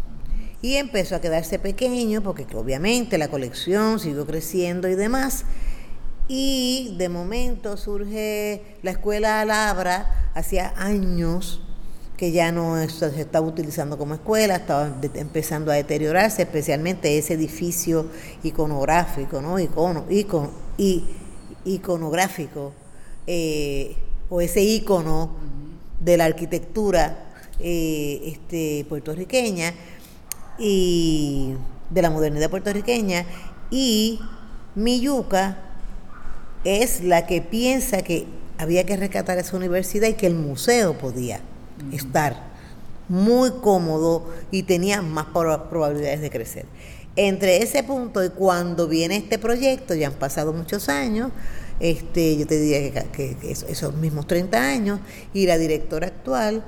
[0.61, 5.45] Y empezó a quedarse pequeño porque obviamente la colección siguió creciendo y demás.
[6.27, 11.61] Y de momento surge la Escuela Alabra, hacía años
[12.17, 18.07] que ya no se estaba utilizando como escuela, estaba empezando a deteriorarse, especialmente ese edificio
[18.43, 19.57] iconográfico, ¿no?
[19.57, 20.05] Icono,
[21.63, 22.73] iconográfico,
[23.25, 23.95] eh,
[24.29, 25.37] o ese icono
[26.01, 29.73] de la arquitectura eh, este, puertorriqueña
[30.59, 31.53] y
[31.89, 33.25] de la modernidad puertorriqueña,
[33.71, 34.19] y
[34.75, 35.57] Miyuca
[36.63, 41.39] es la que piensa que había que rescatar esa universidad y que el museo podía
[41.91, 42.49] estar
[43.07, 46.65] muy cómodo y tenía más probabilidades de crecer.
[47.15, 51.31] Entre ese punto y cuando viene este proyecto, ya han pasado muchos años,
[51.79, 54.99] este, yo te diría que, que esos mismos 30 años,
[55.33, 56.63] y la directora actual,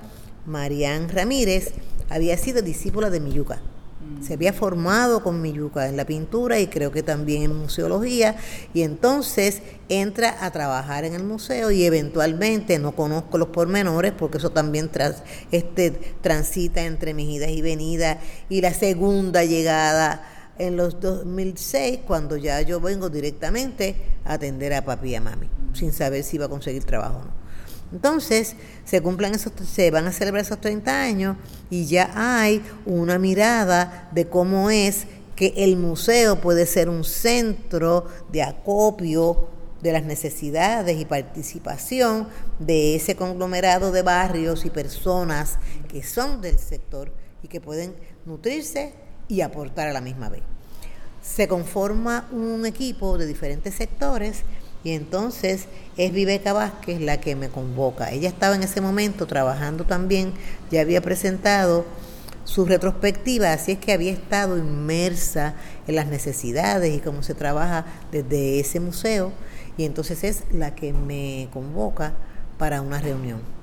[0.45, 1.73] Marian Ramírez,
[2.09, 3.61] había sido discípula de Miyuca
[4.21, 8.35] se había formado con Miyuka en la pintura y creo que también en museología
[8.73, 14.37] y entonces entra a trabajar en el museo y eventualmente no conozco los pormenores porque
[14.37, 18.17] eso también tras, este, transita entre mis idas y venidas
[18.49, 20.23] y la segunda llegada
[20.59, 23.95] en los 2006 cuando ya yo vengo directamente
[24.25, 27.23] a atender a papi y a mami sin saber si iba a conseguir trabajo o
[27.25, 27.40] no.
[27.91, 31.37] Entonces, se cumplen esos, se van a celebrar esos 30 años
[31.69, 38.05] y ya hay una mirada de cómo es que el museo puede ser un centro
[38.31, 39.49] de acopio
[39.81, 42.27] de las necesidades y participación
[42.59, 45.57] de ese conglomerado de barrios y personas
[45.89, 47.11] que son del sector
[47.43, 48.93] y que pueden nutrirse
[49.27, 50.43] y aportar a la misma vez.
[51.21, 54.43] Se conforma un equipo de diferentes sectores
[54.83, 55.65] y entonces
[55.97, 58.11] es Viveca Vázquez la que me convoca.
[58.11, 60.33] Ella estaba en ese momento trabajando también,
[60.71, 61.85] ya había presentado
[62.43, 65.55] su retrospectiva, así es que había estado inmersa
[65.87, 69.31] en las necesidades y cómo se trabaja desde ese museo.
[69.77, 72.13] Y entonces es la que me convoca
[72.57, 73.60] para una reunión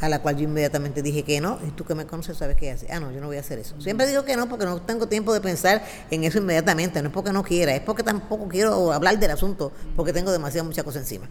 [0.00, 2.70] a la cual yo inmediatamente dije que no, y tú que me conoces sabes qué
[2.70, 2.92] hacer.
[2.92, 3.80] Ah, no, yo no voy a hacer eso.
[3.80, 7.14] Siempre digo que no porque no tengo tiempo de pensar en eso inmediatamente, no es
[7.14, 11.02] porque no quiera, es porque tampoco quiero hablar del asunto, porque tengo demasiadas muchas cosas
[11.02, 11.28] encima.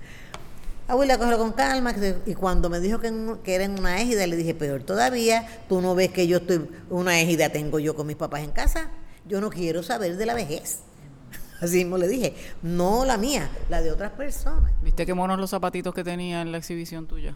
[0.88, 3.12] Abuela, cógelo con calma, y cuando me dijo que,
[3.44, 6.70] que era en una égida, le dije, peor todavía, tú no ves que yo estoy,
[6.90, 8.92] una égida tengo yo con mis papás en casa,
[9.28, 10.82] yo no quiero saber de la vejez.
[11.62, 14.72] Así mismo le dije, no la mía, la de otras personas.
[14.84, 17.36] ¿Viste qué monos los zapatitos que tenía en la exhibición tuya?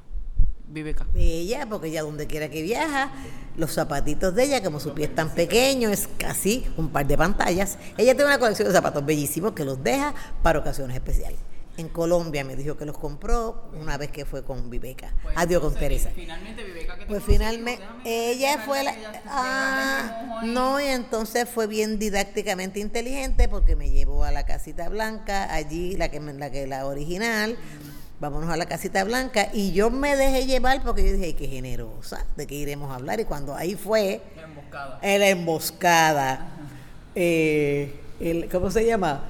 [0.69, 1.07] Viveca.
[1.15, 3.11] Ella, porque ella donde quiera que viaja,
[3.57, 7.17] los zapatitos de ella, como su pie es tan pequeño, es casi un par de
[7.17, 7.77] pantallas.
[7.97, 11.39] Ella tiene una colección de zapatos bellísimos que los deja para ocasiones especiales.
[11.77, 15.13] En Colombia me dijo que los compró una vez que fue con Viveca.
[15.23, 16.09] Pues, Adiós con Teresa.
[16.13, 18.93] Finalmente Viveca que Pues finalmente ella fue la
[19.27, 25.53] ah, no y entonces fue bien didácticamente inteligente porque me llevó a la casita blanca
[25.53, 27.57] allí la que la que la original
[28.19, 32.25] vámonos a la casita blanca y yo me dejé llevar porque yo dije, qué generosa,
[32.35, 36.47] de qué iremos a hablar y cuando ahí fue la emboscada, la emboscada
[37.15, 39.23] eh, el, ¿cómo se llama?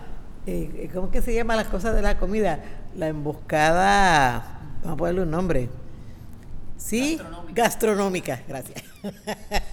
[0.47, 2.59] Eh, ¿Cómo que se llama las cosas de la comida?
[2.95, 5.70] La emboscada, vamos a ponerle un nombre.
[6.78, 7.18] ¿Sí?
[7.18, 8.84] Gastronómica, gastronómica gracias.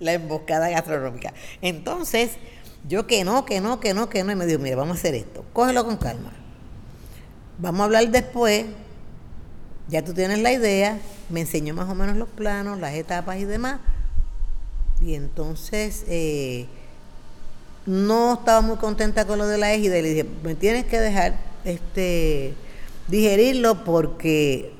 [0.00, 1.32] la emboscada gastronómica.
[1.62, 2.32] Entonces,
[2.86, 5.00] yo que no, que no, que no, que no, y me dijo, mira, vamos a
[5.00, 6.41] hacer esto, cógelo con calma
[7.58, 8.66] Vamos a hablar después.
[9.88, 10.98] Ya tú tienes la idea.
[11.28, 13.80] Me enseñó más o menos los planos, las etapas y demás.
[15.00, 16.66] Y entonces eh,
[17.86, 21.00] no estaba muy contenta con lo de la égida y le dije, me tienes que
[21.00, 22.54] dejar este
[23.08, 24.72] digerirlo porque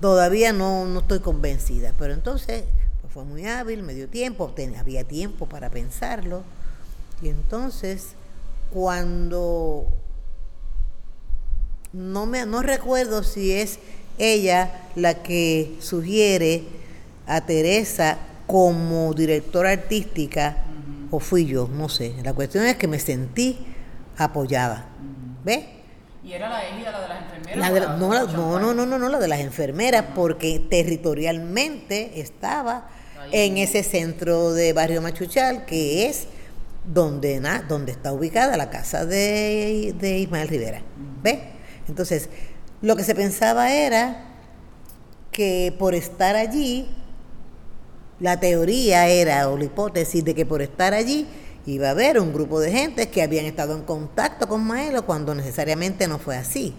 [0.00, 1.92] todavía no, no estoy convencida.
[1.98, 2.64] Pero entonces
[3.12, 6.44] fue muy hábil, me dio tiempo, había tiempo para pensarlo.
[7.20, 8.14] Y entonces,
[8.72, 9.86] cuando
[11.92, 13.78] no me no recuerdo si es
[14.18, 16.62] ella la que sugiere
[17.26, 20.56] a Teresa como directora artística
[21.10, 22.14] o fui yo, no sé.
[22.22, 23.58] La cuestión es que me sentí
[24.16, 24.86] apoyada.
[25.44, 25.64] ¿Ves?
[26.24, 27.98] ¿Y era la égida la de las enfermeras?
[27.98, 32.88] no, no, no, no, no, no, la de las enfermeras, porque territorialmente estaba
[33.30, 36.26] en ese centro de Barrio Machuchal, que es
[36.84, 40.82] donde, na, donde está ubicada la casa de, de Ismael Rivera.
[41.22, 41.38] ¿Ves?
[41.88, 42.28] Entonces,
[42.80, 44.24] lo que se pensaba era
[45.30, 46.88] que por estar allí,
[48.20, 51.26] la teoría era, o la hipótesis de que por estar allí,
[51.66, 55.34] iba a haber un grupo de gente que habían estado en contacto con Maelo cuando
[55.34, 56.74] necesariamente no fue así.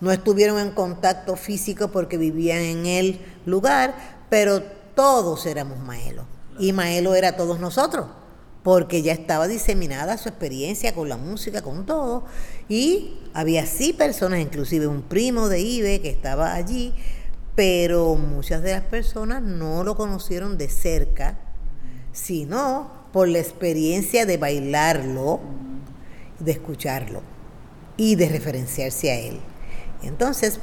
[0.00, 3.94] No estuvieron en contacto físico porque vivían en el lugar,
[4.30, 4.62] pero
[4.94, 6.24] todos éramos Maelo.
[6.58, 8.06] Y Maelo era todos nosotros,
[8.62, 12.24] porque ya estaba diseminada su experiencia con la música, con todo.
[12.68, 16.92] Y había sí personas, inclusive un primo de Ibe que estaba allí,
[17.54, 21.38] pero muchas de las personas no lo conocieron de cerca,
[22.12, 25.40] sino por la experiencia de bailarlo,
[26.38, 27.22] de escucharlo
[27.96, 29.40] y de referenciarse a él.
[30.02, 30.60] Entonces,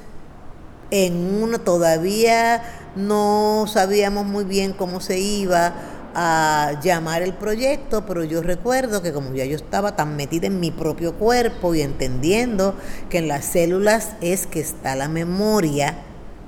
[0.92, 5.74] en uno todavía no sabíamos muy bien cómo se iba
[6.16, 10.62] a llamar el proyecto, pero yo recuerdo que como ya yo estaba tan metida en
[10.62, 12.74] mi propio cuerpo y entendiendo
[13.10, 15.98] que en las células es que está la memoria,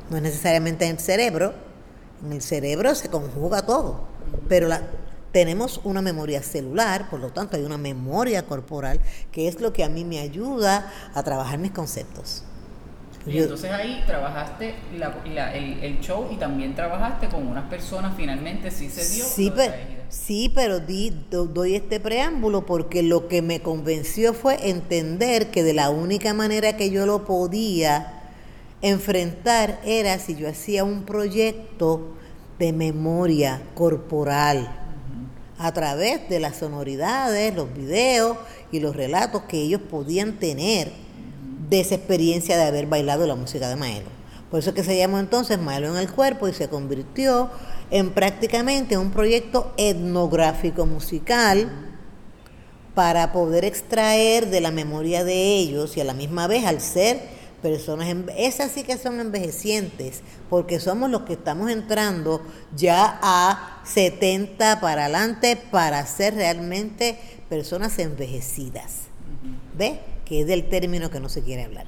[0.10, 1.54] no es necesariamente en el cerebro,
[2.26, 4.08] en el cerebro se conjuga todo,
[4.48, 4.84] pero la,
[5.34, 9.02] tenemos una memoria celular, por lo tanto hay una memoria corporal,
[9.34, 12.44] que es lo que a mí me ayuda a trabajar mis conceptos.
[13.28, 19.08] Y entonces ahí trabajaste el, show y también trabajaste con unas personas, finalmente sí se
[19.14, 19.26] dio.
[19.26, 19.74] Sí, pero,
[20.10, 25.74] sí, pero di, doy este preámbulo porque lo que me convenció fue entender que de
[25.74, 28.14] la única manera que yo lo podía
[28.82, 32.16] enfrentar era si yo hacía un proyecto
[32.60, 34.84] de memoria corporal
[35.58, 38.38] a través de las sonoridades, los videos
[38.72, 41.07] y los relatos que ellos podían tener
[41.70, 44.10] de esa experiencia de haber bailado la música de Maelo.
[44.50, 47.50] Por eso es que se llamó entonces Maelo en el cuerpo y se convirtió
[47.92, 51.70] en prácticamente un proyecto etnográfico musical
[52.96, 57.38] para poder extraer de la memoria de ellos y a la misma vez al ser
[57.62, 58.08] personas,
[58.38, 62.42] esas sí que son envejecientes, porque somos los que estamos entrando
[62.76, 69.08] ya a 70 para adelante para ser realmente personas envejecidas.
[69.78, 69.98] ¿Ves?
[70.28, 71.88] Que es del término que no se quiere hablar.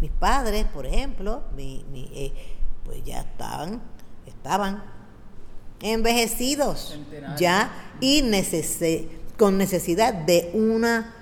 [0.00, 2.32] Mis padres, por ejemplo, eh,
[2.84, 3.80] pues ya estaban,
[4.26, 4.82] estaban
[5.80, 6.98] envejecidos
[7.36, 7.70] ya
[8.00, 8.22] y
[9.36, 11.14] con necesidad de una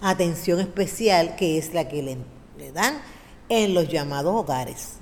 [0.00, 2.18] atención especial que es la que le,
[2.58, 3.00] le dan
[3.48, 4.94] en los llamados hogares.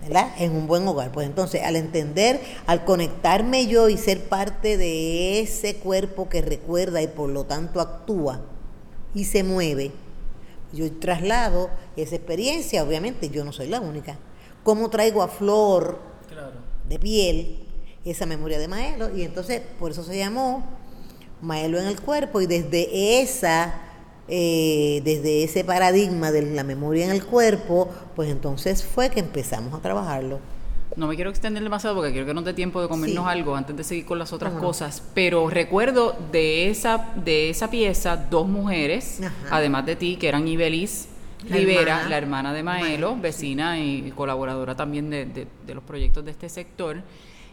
[0.00, 0.32] ¿verdad?
[0.38, 1.12] En un buen hogar.
[1.12, 7.02] Pues entonces, al entender, al conectarme yo y ser parte de ese cuerpo que recuerda
[7.02, 8.40] y por lo tanto actúa
[9.14, 9.92] y se mueve,
[10.72, 14.18] yo traslado esa experiencia, obviamente yo no soy la única.
[14.62, 15.98] ¿Cómo traigo a flor
[16.88, 17.58] de piel
[18.04, 19.16] esa memoria de Maelo?
[19.16, 20.64] Y entonces, por eso se llamó
[21.40, 23.82] Maelo en el cuerpo y desde esa
[24.30, 29.72] eh, desde ese paradigma de la memoria en el cuerpo, pues entonces fue que empezamos
[29.72, 30.38] a trabajarlo.
[30.98, 33.76] No me quiero extender demasiado porque quiero que nos dé tiempo de comernos algo antes
[33.76, 39.20] de seguir con las otras cosas, pero recuerdo de esa, de esa pieza dos mujeres,
[39.48, 41.08] además de ti, que eran Ibeliz
[41.48, 46.48] Rivera, la hermana de Maelo, vecina y colaboradora también de, de, los proyectos de este
[46.48, 47.00] sector,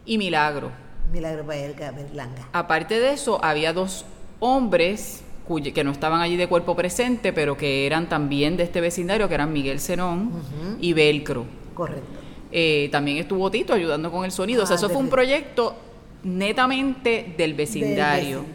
[0.08, 0.72] y Milagro.
[1.14, 2.50] Milagro Berlanga.
[2.52, 4.06] Aparte de eso, había dos
[4.39, 5.24] hombres
[5.72, 9.36] que no estaban allí de cuerpo presente, pero que eran también de este vecindario, que
[9.36, 10.32] eran Miguel Cenón
[10.82, 11.46] y Velcro.
[11.76, 12.24] Correcto.
[12.58, 14.64] Eh, también estuvo Tito ayudando con el sonido.
[14.64, 15.76] o sea, eso fue un proyecto
[16.24, 18.45] netamente del vecindario.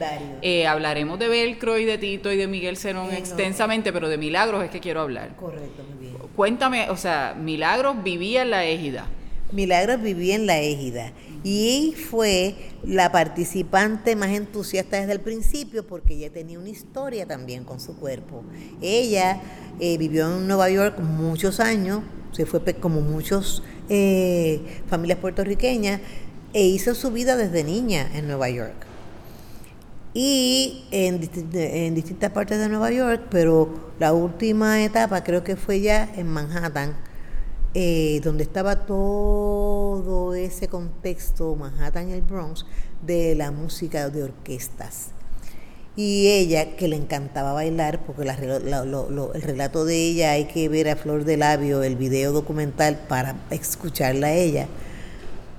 [0.40, 4.64] Eh, hablaremos de Velcro y de Tito y de Miguel Cenón extensamente, pero de Milagros
[4.64, 5.36] es que quiero hablar.
[5.36, 6.14] Correcto, muy bien.
[6.34, 9.06] Cuéntame, o sea, Milagros vivía en la égida.
[9.52, 11.12] Milagros vivía en la égida
[11.44, 17.64] y fue la participante más entusiasta desde el principio porque ella tenía una historia también
[17.64, 18.44] con su cuerpo.
[18.80, 19.42] Ella
[19.78, 22.00] eh, vivió en Nueva York muchos años,
[22.32, 26.00] se fue como muchas eh, familias puertorriqueñas
[26.54, 28.86] e hizo su vida desde niña en Nueva York.
[30.14, 31.20] Y en,
[31.52, 36.26] en distintas partes de Nueva York, pero la última etapa creo que fue ya en
[36.26, 36.96] Manhattan
[37.72, 42.66] eh, donde estaba todo ese contexto, Manhattan y el Bronx,
[43.06, 45.10] de la música de orquestas.
[46.02, 50.96] Y ella, que le encantaba bailar, porque el relato de ella hay que ver a
[50.96, 54.66] flor de labio el video documental para escucharla a ella,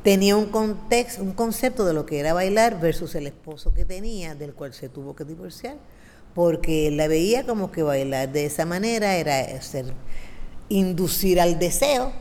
[0.03, 4.33] tenía un contexto, un concepto de lo que era bailar versus el esposo que tenía,
[4.33, 5.75] del cual se tuvo que divorciar,
[6.33, 9.93] porque la veía como que bailar de esa manera era ser,
[10.69, 12.13] inducir al deseo,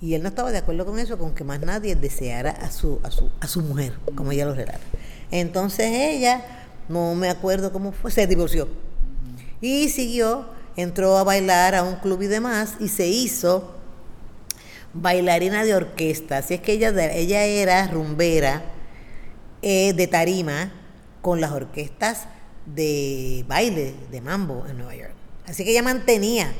[0.00, 2.98] y él no estaba de acuerdo con eso, con que más nadie deseara a su,
[3.04, 4.80] a su, a su mujer, como ella lo relata.
[5.30, 8.68] Entonces ella, no me acuerdo cómo fue, se divorció.
[9.60, 13.74] Y siguió, entró a bailar a un club y demás, y se hizo
[14.92, 16.38] bailarina de orquesta.
[16.38, 18.62] Así es que ella, ella era rumbera
[19.62, 20.72] eh, de tarima
[21.20, 22.28] con las orquestas
[22.66, 25.14] de baile, de mambo en Nueva York.
[25.46, 26.52] Así que ella mantenía.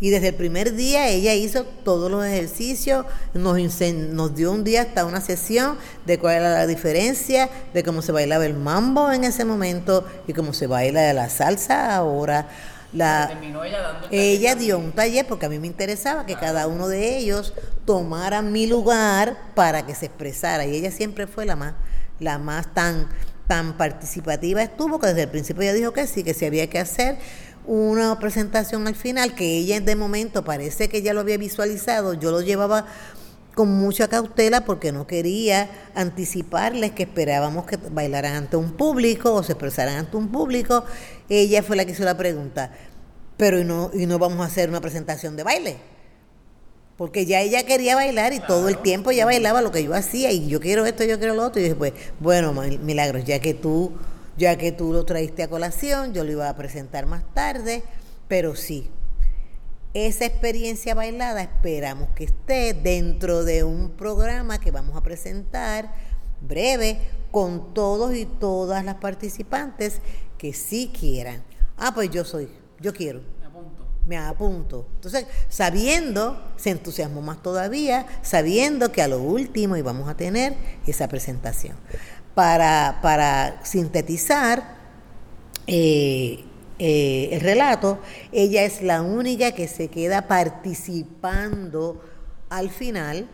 [0.00, 3.58] Y desde el primer día ella hizo todos los ejercicios, nos,
[3.90, 5.76] nos dio un día hasta una sesión
[6.06, 10.32] de cuál era la diferencia de cómo se bailaba el mambo en ese momento y
[10.32, 12.48] cómo se baila la salsa ahora.
[12.92, 13.30] La,
[14.10, 18.42] ella, dio un taller porque a mí me interesaba que cada uno de ellos tomara
[18.42, 20.66] mi lugar para que se expresara.
[20.66, 21.74] Y ella siempre fue la más
[22.18, 23.08] la más tan
[23.50, 26.78] tan participativa estuvo que desde el principio ella dijo que sí que se había que
[26.78, 27.18] hacer
[27.66, 32.30] una presentación al final que ella de momento parece que ya lo había visualizado yo
[32.30, 32.86] lo llevaba
[33.54, 39.42] con mucha cautela porque no quería anticiparles que esperábamos que bailaran ante un público o
[39.42, 40.84] se expresaran ante un público.
[41.28, 42.72] Ella fue la que hizo la pregunta,
[43.36, 45.76] pero ¿y no, y no vamos a hacer una presentación de baile?
[46.96, 50.30] Porque ya ella quería bailar y todo el tiempo ya bailaba lo que yo hacía
[50.32, 51.60] y yo quiero esto, yo quiero lo otro.
[51.60, 53.92] Y después, bueno, Milagros, ya que tú,
[54.40, 57.82] ya que tú lo traíste a colación, yo lo iba a presentar más tarde,
[58.26, 58.90] pero sí,
[59.92, 65.92] esa experiencia bailada esperamos que esté dentro de un programa que vamos a presentar
[66.40, 66.98] breve
[67.30, 70.00] con todos y todas las participantes
[70.38, 71.44] que sí quieran.
[71.76, 72.48] Ah, pues yo soy,
[72.80, 73.20] yo quiero.
[73.40, 73.86] Me apunto.
[74.06, 74.88] Me apunto.
[74.94, 80.54] Entonces, sabiendo, se entusiasmó más todavía, sabiendo que a lo último íbamos a tener
[80.86, 81.76] esa presentación.
[82.34, 84.78] Para, para sintetizar,
[85.66, 86.44] eh,
[86.82, 87.98] eh, el relato,
[88.32, 92.02] ella es la única que se queda participando
[92.48, 93.28] al final.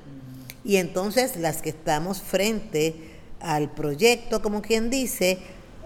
[0.64, 2.94] Y entonces las que estamos frente
[3.40, 5.38] al proyecto, como quien dice,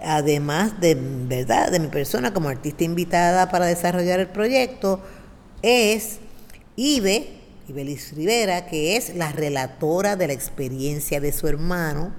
[0.03, 4.99] además de verdad de mi persona como artista invitada para desarrollar el proyecto,
[5.61, 6.17] es
[6.75, 7.27] Ibe,
[7.67, 12.11] Ibelis Rivera, que es la relatora de la experiencia de su hermano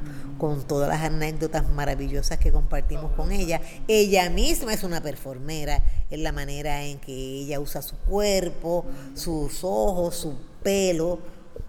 [0.43, 3.61] con todas las anécdotas maravillosas que compartimos con ella.
[3.87, 8.85] Ella misma es una performera en la manera en que ella usa su cuerpo,
[9.15, 11.21] sus ojos, su pelo,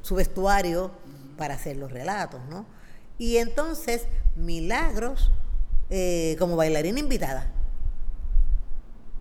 [0.02, 0.90] su vestuario
[1.38, 2.66] para hacer los relatos, ¿no?
[3.20, 5.30] Y entonces, Milagros,
[5.92, 7.52] eh, como bailarina invitada,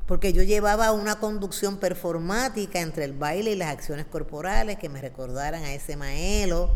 [0.07, 5.03] porque yo llevaba una conducción performática entre el baile y las acciones corporales que me
[5.03, 6.71] recordaran a ese maelo,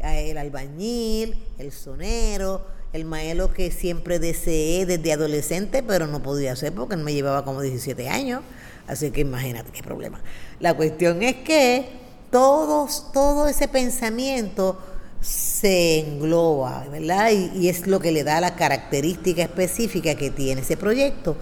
[0.00, 6.72] el albañil, el sonero, el maelo que siempre deseé desde adolescente, pero no podía hacer
[6.72, 8.42] porque me llevaba como 17 años.
[8.86, 10.22] Así que imagínate qué problema.
[10.60, 11.88] La cuestión es que
[12.30, 14.78] todos, todo ese pensamiento
[15.20, 17.30] se engloba, ¿verdad?
[17.30, 21.36] Y, es lo que le da la característica específica que tiene ese proyecto.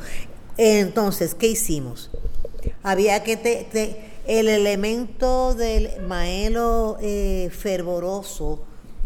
[0.57, 2.11] Entonces, ¿qué hicimos?
[2.82, 8.61] Había que te, el elemento del maelo eh, fervoroso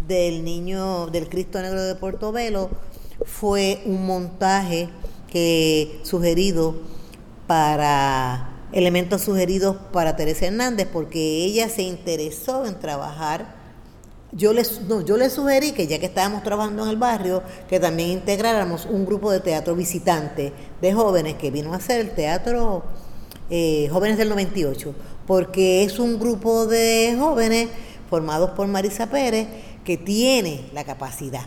[0.06, 2.70] del niño del Cristo Negro de Portobelo
[3.24, 4.90] fue un montaje
[5.28, 6.74] que sugerido
[7.46, 13.56] para elementos sugeridos para Teresa Hernández porque ella se interesó en trabajar.
[14.32, 17.80] Yo les, no, yo le sugerí que ya que estábamos trabajando en el barrio, que
[17.80, 20.52] también integráramos un grupo de teatro visitante
[20.82, 22.84] de jóvenes que vino a hacer el teatro
[23.50, 24.94] eh, Jóvenes del 98,
[25.26, 27.68] porque es un grupo de jóvenes
[28.08, 29.46] formados por Marisa Pérez
[29.84, 31.46] que tiene la capacidad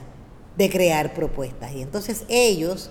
[0.56, 1.74] de crear propuestas.
[1.74, 2.90] Y entonces ellos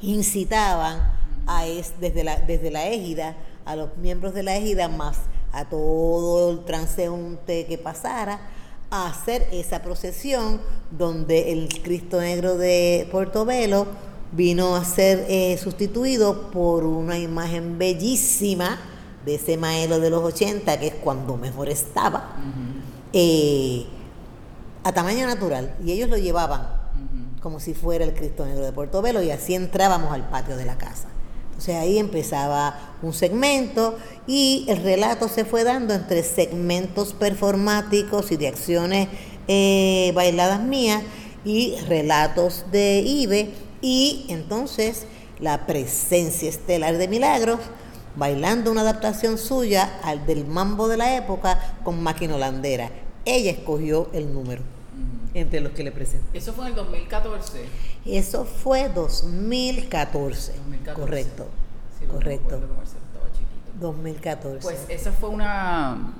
[0.00, 1.12] incitaban
[1.46, 1.64] a
[2.00, 5.18] desde, la, desde la égida, a los miembros de la égida, más
[5.52, 8.40] a todo el transeúnte que pasara,
[8.90, 13.86] a hacer esa procesión donde el Cristo Negro de Portobelo
[14.32, 18.78] vino a ser eh, sustituido por una imagen bellísima
[19.24, 22.36] de ese maelo de los 80, que es cuando mejor estaba,
[23.12, 23.86] eh,
[24.84, 25.74] a tamaño natural.
[25.84, 26.76] Y ellos lo llevaban
[27.40, 30.78] como si fuera el Cristo Negro de Portobelo y así entrábamos al patio de la
[30.78, 31.08] casa.
[31.58, 33.96] Sea, ahí empezaba un segmento
[34.26, 39.08] y el relato se fue dando entre segmentos performáticos y de acciones
[39.48, 41.02] eh, bailadas mías
[41.44, 45.06] y relatos de IBE y entonces
[45.38, 47.60] la presencia estelar de Milagros
[48.16, 52.90] bailando una adaptación suya al del mambo de la época con máquina holandera.
[53.24, 54.62] Ella escogió el número
[55.34, 56.38] entre los que le presenté.
[56.38, 57.64] ¿Eso fue en el 2014?
[58.06, 60.52] Eso fue 2014.
[60.52, 61.00] 2014.
[61.00, 61.46] Correcto.
[61.98, 62.60] Sí, correcto.
[63.78, 64.60] 2014.
[64.62, 66.14] Pues esa fue una,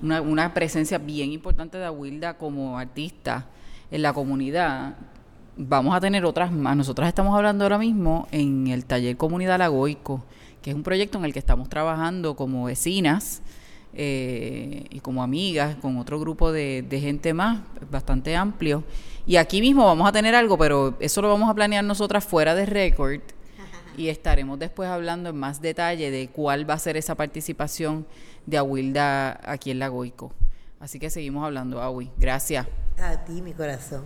[0.00, 3.46] una, una presencia bien importante de Awilda como artista
[3.90, 4.96] en la comunidad.
[5.60, 6.76] Vamos a tener otras más.
[6.76, 10.24] Nosotras estamos hablando ahora mismo en el taller Comunidad Lagoico,
[10.62, 13.42] que es un proyecto en el que estamos trabajando como vecinas
[13.92, 17.58] eh, y como amigas, con otro grupo de, gente más,
[17.90, 18.84] bastante amplio.
[19.26, 22.54] Y aquí mismo vamos a tener algo, pero eso lo vamos a planear nosotras fuera
[22.54, 23.20] de récord
[23.96, 28.06] y estaremos después hablando en más detalle de cuál va a ser esa participación
[28.46, 30.30] de Awilda aquí en Lagoico.
[30.78, 32.12] Así que seguimos hablando, Awi.
[32.16, 32.64] Gracias.
[32.96, 34.04] A ti, mi corazón.